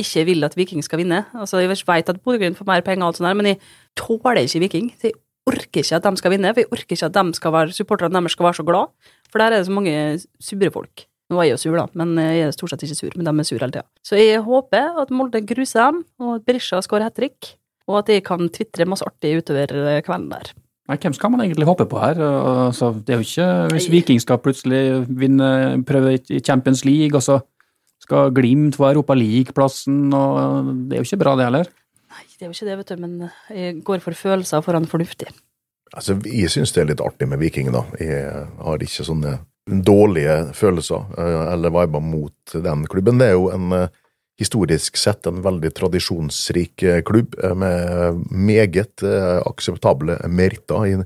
ikke 0.00 0.24
vil 0.24 0.46
at 0.46 0.56
Viking 0.56 0.80
skal 0.84 1.02
vinne. 1.02 1.26
Altså, 1.36 1.60
Jeg 1.60 1.68
vet 1.68 2.08
at 2.08 2.22
Bodø-Glimt 2.24 2.56
får 2.56 2.68
mer 2.68 2.80
penger, 2.80 3.04
og 3.04 3.12
alt 3.12 3.20
sånt 3.20 3.28
der, 3.28 3.36
men 3.36 3.50
jeg 3.52 3.60
tåler 3.98 4.40
ikke 4.40 4.62
Viking. 4.64 4.88
Jeg 5.02 5.12
orker 5.48 5.82
ikke 5.82 5.98
at 5.98 6.06
de 6.06 6.16
skal 6.16 6.32
vinne, 6.32 6.52
for 6.54 6.62
jeg 6.62 6.70
orker 6.72 6.96
ikke 6.96 7.10
at 7.10 7.18
de 7.18 7.36
skal 7.36 7.52
være, 7.52 7.76
supporterne 7.76 8.16
deres 8.16 8.32
skal 8.32 8.48
være 8.48 8.60
så 8.60 8.64
glad. 8.64 8.92
For 9.28 9.42
der 9.42 9.50
er 9.50 9.58
det 9.58 9.66
så 9.68 9.76
mange 9.76 9.96
sure 10.40 10.70
folk. 10.72 11.04
Nå 11.32 11.40
er 11.40 11.48
jeg 11.48 11.56
jo 11.56 11.60
sur, 11.60 11.76
da, 11.76 11.86
men 11.96 12.16
jeg 12.20 12.46
er 12.46 12.56
stort 12.56 12.72
sett 12.72 12.84
ikke 12.84 12.96
sur, 12.98 13.12
men 13.16 13.28
de 13.28 13.32
er 13.32 13.48
sure 13.48 13.60
hele 13.60 13.72
tida. 13.72 13.86
Så 14.04 14.16
jeg 14.20 14.40
håper 14.44 14.98
at 15.00 15.12
Molde 15.12 15.44
gruser 15.48 15.92
dem, 15.92 16.02
og 16.20 16.34
at 16.38 16.48
Berisha 16.48 16.80
skårer 16.84 17.08
hat 17.08 17.16
trick, 17.16 17.54
og 17.88 18.02
at 18.02 18.12
jeg 18.12 18.24
kan 18.24 18.48
tvitre 18.52 18.88
masse 18.88 19.04
artig 19.04 19.36
utover 19.40 20.00
kvelden 20.04 20.28
der. 20.32 20.52
Nei, 20.92 20.98
hvem 21.00 21.14
skal 21.16 21.30
man 21.32 21.40
egentlig 21.40 21.64
håpe 21.64 21.86
på 21.88 22.00
her? 22.02 22.18
Altså, 22.20 22.90
det 22.92 23.14
er 23.14 23.20
jo 23.22 23.24
ikke 23.24 23.46
Hvis 23.72 23.88
Viking 23.88 24.18
skal 24.20 24.40
plutselig 24.44 24.82
vinne, 25.08 25.48
prøve 25.88 26.18
i 26.28 26.40
Champions 26.44 26.84
League, 26.84 27.16
og 27.16 27.24
så 27.24 27.38
skal 28.02 28.34
Glimt 28.36 28.76
få 28.76 28.90
Europa 28.90 29.16
League-plassen, 29.16 30.10
og 30.12 30.68
det 30.90 30.98
er 30.98 31.00
jo 31.00 31.08
ikke 31.08 31.22
bra, 31.22 31.36
det 31.38 31.46
heller. 31.48 31.70
Nei, 32.12 32.26
det 32.34 32.44
er 32.44 32.50
jo 32.50 32.56
ikke 32.56 32.68
det, 32.68 32.76
vet 32.82 32.92
du, 32.92 33.00
men 33.00 33.30
jeg 33.54 33.78
går 33.86 34.04
for 34.04 34.18
følelser 34.18 34.60
foran 34.66 34.90
fornuftig. 34.90 35.30
Altså, 35.92 36.18
jeg 36.28 36.52
syns 36.52 36.74
det 36.76 36.82
er 36.82 36.90
litt 36.92 37.04
artig 37.04 37.28
med 37.30 37.40
Viking, 37.40 37.70
da. 37.72 37.86
Jeg 38.00 38.44
har 38.58 38.84
ikke 38.84 39.06
sånne 39.06 39.38
dårlige 39.86 40.36
følelser 40.58 41.12
eh, 41.18 41.52
eller 41.52 41.72
viber 41.72 42.02
mot 42.02 42.54
den 42.66 42.86
klubben. 42.90 43.20
Det 43.20 43.30
er 43.30 43.36
jo 43.36 43.48
en 43.54 43.72
eh, 43.76 43.88
historisk 44.42 44.98
sett 45.00 45.26
en 45.26 45.40
veldig 45.44 45.70
tradisjonsrik 45.76 46.82
eh, 46.86 47.00
klubb 47.06 47.36
eh, 47.42 47.54
med 47.58 48.22
meget 48.30 49.04
eh, 49.06 49.38
akseptable 49.46 50.18
meritter 50.28 50.86
i, 50.88 50.96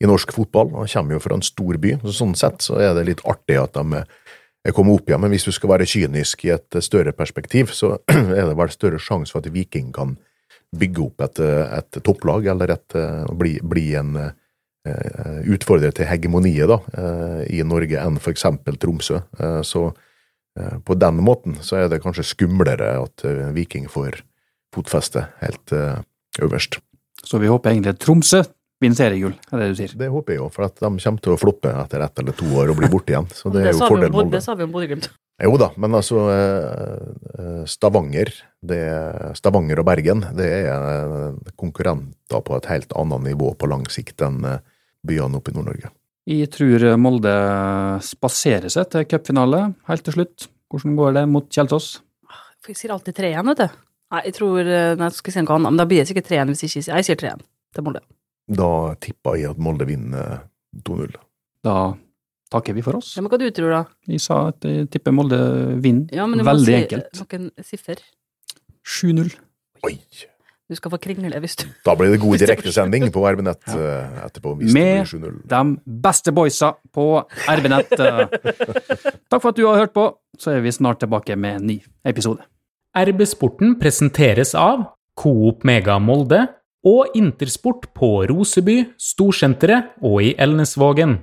i 0.00 0.08
norsk 0.08 0.32
fotball. 0.34 0.72
Han 0.78 0.90
kommer 0.90 1.16
jo 1.16 1.24
fra 1.24 1.38
en 1.38 1.44
stor 1.44 1.78
by, 1.80 1.96
så 2.04 2.14
sånn 2.20 2.36
sett 2.38 2.64
så 2.64 2.78
er 2.82 2.94
det 2.96 3.08
litt 3.10 3.24
artig 3.28 3.60
at 3.60 3.76
de 3.78 4.02
er 4.02 4.12
er 4.64 4.72
opp 4.72 5.10
igjen. 5.10 5.20
Men 5.20 5.28
hvis 5.34 5.44
du 5.44 5.52
skal 5.52 5.74
være 5.74 5.84
kynisk 5.84 6.46
i 6.46 6.54
et 6.54 6.76
større 6.80 7.12
perspektiv, 7.12 7.68
så 7.76 7.98
er 8.08 8.46
det 8.48 8.54
vel 8.56 8.70
større 8.72 8.96
sjanse 8.96 9.34
for 9.34 9.44
at 9.44 9.52
Viking 9.52 9.90
kan 9.92 10.14
bygge 10.72 11.02
opp 11.04 11.20
et, 11.20 11.42
et 11.44 11.98
topplag, 12.00 12.48
eller 12.48 12.72
et, 12.72 12.96
bli, 13.36 13.58
bli 13.60 13.90
en 14.00 14.16
utfordrer 15.52 15.92
til 15.92 16.08
hegemoniet 16.08 16.72
da, 16.72 16.78
i 17.44 17.60
Norge 17.60 18.00
enn 18.00 18.16
eksempel 18.32 18.80
Tromsø. 18.80 19.20
Så 19.68 19.90
på 20.86 20.94
den 20.98 21.18
måten 21.26 21.56
så 21.64 21.80
er 21.82 21.88
det 21.90 22.02
kanskje 22.04 22.26
skumlere 22.26 22.92
at 23.02 23.24
eh, 23.26 23.48
Viking 23.56 23.88
får 23.90 24.20
fotfeste 24.74 25.26
helt 25.40 25.72
eh, 25.74 25.98
øverst. 26.42 26.78
Så 27.24 27.40
vi 27.42 27.50
håper 27.50 27.72
egentlig 27.72 27.96
Tromsø 28.02 28.42
vinner 28.82 28.98
seriegull, 28.98 29.34
er 29.52 29.62
det 29.62 29.68
du 29.72 29.76
sier. 29.78 29.92
Det 29.96 30.10
håper 30.12 30.34
jeg 30.34 30.40
jo, 30.42 30.48
for 30.52 30.66
at 30.66 30.76
de 30.76 30.90
kommer 30.90 31.22
til 31.24 31.34
å 31.34 31.38
floppe 31.40 31.70
etter 31.84 32.02
ett 32.04 32.20
eller 32.20 32.36
to 32.36 32.48
år 32.60 32.72
og 32.72 32.78
bli 32.80 32.90
borte 32.92 33.14
igjen. 33.14 33.28
Så 33.32 33.50
det 33.54 33.62
er 33.64 33.72
jo 33.72 33.80
Det 33.86 34.00
vi 34.02 34.08
om, 34.10 34.16
Bod- 34.18 34.32
det 34.34 34.42
sa 34.44 34.56
vi 34.58 34.66
om 34.66 34.74
Bodø-Glimt. 34.74 35.08
Jo 35.42 35.56
da, 35.58 35.70
men 35.82 35.96
altså 35.98 36.20
eh, 36.30 37.62
Stavanger, 37.70 38.30
det, 38.62 38.82
Stavanger 39.38 39.80
og 39.82 39.88
Bergen 39.88 40.22
det 40.38 40.46
er 40.60 40.68
eh, 40.70 41.52
konkurrenter 41.58 42.44
på 42.46 42.58
et 42.60 42.68
helt 42.70 42.94
annet 42.94 43.24
nivå 43.32 43.50
på 43.58 43.70
lang 43.70 43.82
sikt 43.90 44.22
enn 44.22 44.44
eh, 44.46 44.60
byene 45.04 45.40
oppe 45.40 45.50
i 45.50 45.56
Nord-Norge. 45.56 45.90
Jeg 46.24 46.48
tror 46.54 46.84
Molde 46.96 47.32
spaserer 48.04 48.72
seg 48.72 48.88
til 48.92 49.04
cupfinale 49.10 49.58
helt 49.90 50.04
til 50.06 50.14
slutt. 50.16 50.46
Hvordan 50.72 50.94
går 50.98 51.16
det 51.18 51.24
mot 51.30 51.48
Kjeltås? 51.52 51.88
For 52.64 52.72
jeg 52.72 52.78
sier 52.80 52.94
alltid 52.94 53.18
3-1, 53.18 53.50
vet 53.50 53.60
du. 53.60 53.80
Nei, 54.14 54.22
jeg 54.28 54.34
tror 54.38 54.60
eh, 54.62 54.94
Nei, 54.96 55.08
jeg 55.10 55.18
skal 55.18 55.34
si 55.34 55.42
noe 55.44 55.56
annet, 55.58 55.72
men 55.74 55.80
da 55.82 55.86
blir 55.90 56.00
det 56.00 56.08
sikkert 56.10 56.30
3-1 56.30 56.52
hvis 56.52 56.62
jeg 56.64 56.70
ikke 56.70 56.84
sier 56.86 56.96
Jeg 57.00 57.06
sier 57.10 57.20
3-1 57.20 57.44
til 57.76 57.84
Molde. 57.86 58.02
Da 58.60 58.70
tipper 59.04 59.38
jeg 59.40 59.52
at 59.52 59.60
Molde 59.68 59.86
vinner 59.88 60.40
2-0. 60.88 61.14
Da 61.64 61.76
takker 62.54 62.76
vi 62.76 62.84
for 62.86 63.00
oss. 63.00 63.12
Ja, 63.18 63.24
men 63.24 63.32
hva 63.32 63.40
du 63.40 63.46
tror 63.56 63.72
da? 63.74 63.82
Jeg 64.08 64.22
sa 64.24 64.40
at 64.52 64.64
jeg 64.68 64.88
tipper 64.92 65.14
Molde 65.16 65.38
vinner. 65.84 66.08
Ja, 66.14 66.26
men 66.28 66.40
du 66.40 66.44
må 66.46 66.52
Veldig 66.54 66.70
si 66.72 66.76
enkelt. 66.82 67.20
noen 67.20 67.50
siffer. 67.68 68.00
7-0. 68.84 69.32
Oi! 69.88 69.96
Du 70.64 70.76
skal 70.78 70.94
få 70.94 70.96
kringle 70.96 71.40
hvis 71.44 71.58
du 71.60 71.66
Da 71.84 71.92
blir 71.98 72.14
det 72.14 72.22
god 72.22 72.40
direktesending 72.40 73.10
på 73.12 73.24
RB-nett 73.28 73.68
eh, 73.68 74.24
etterpå. 74.24 74.54
hvis 74.56 74.72
det 74.72 74.80
Med 74.80 75.10
blir 75.12 75.36
de 75.50 75.60
beste 76.06 76.32
boysa 76.32 76.72
på 76.94 77.04
RB-nett. 77.52 77.92
Takk 79.30 79.42
for 79.42 79.50
at 79.52 79.58
du 79.60 79.66
har 79.66 79.82
hørt 79.82 79.92
på, 79.92 80.08
så 80.40 80.54
er 80.56 80.64
vi 80.64 80.72
snart 80.72 81.02
tilbake 81.04 81.36
med 81.36 81.60
en 81.60 81.66
ny 81.68 81.78
episode. 82.08 82.46
RB-sporten 82.96 83.76
presenteres 83.76 84.54
av 84.54 84.86
Coop 85.20 85.66
Mega 85.68 85.98
Molde 86.00 86.46
og 86.84 87.12
Intersport 87.16 87.90
på 87.96 88.24
Roseby, 88.30 88.80
Storsenteret 89.00 89.98
og 90.04 90.22
i 90.22 90.34
Elnesvågen. 90.38 91.18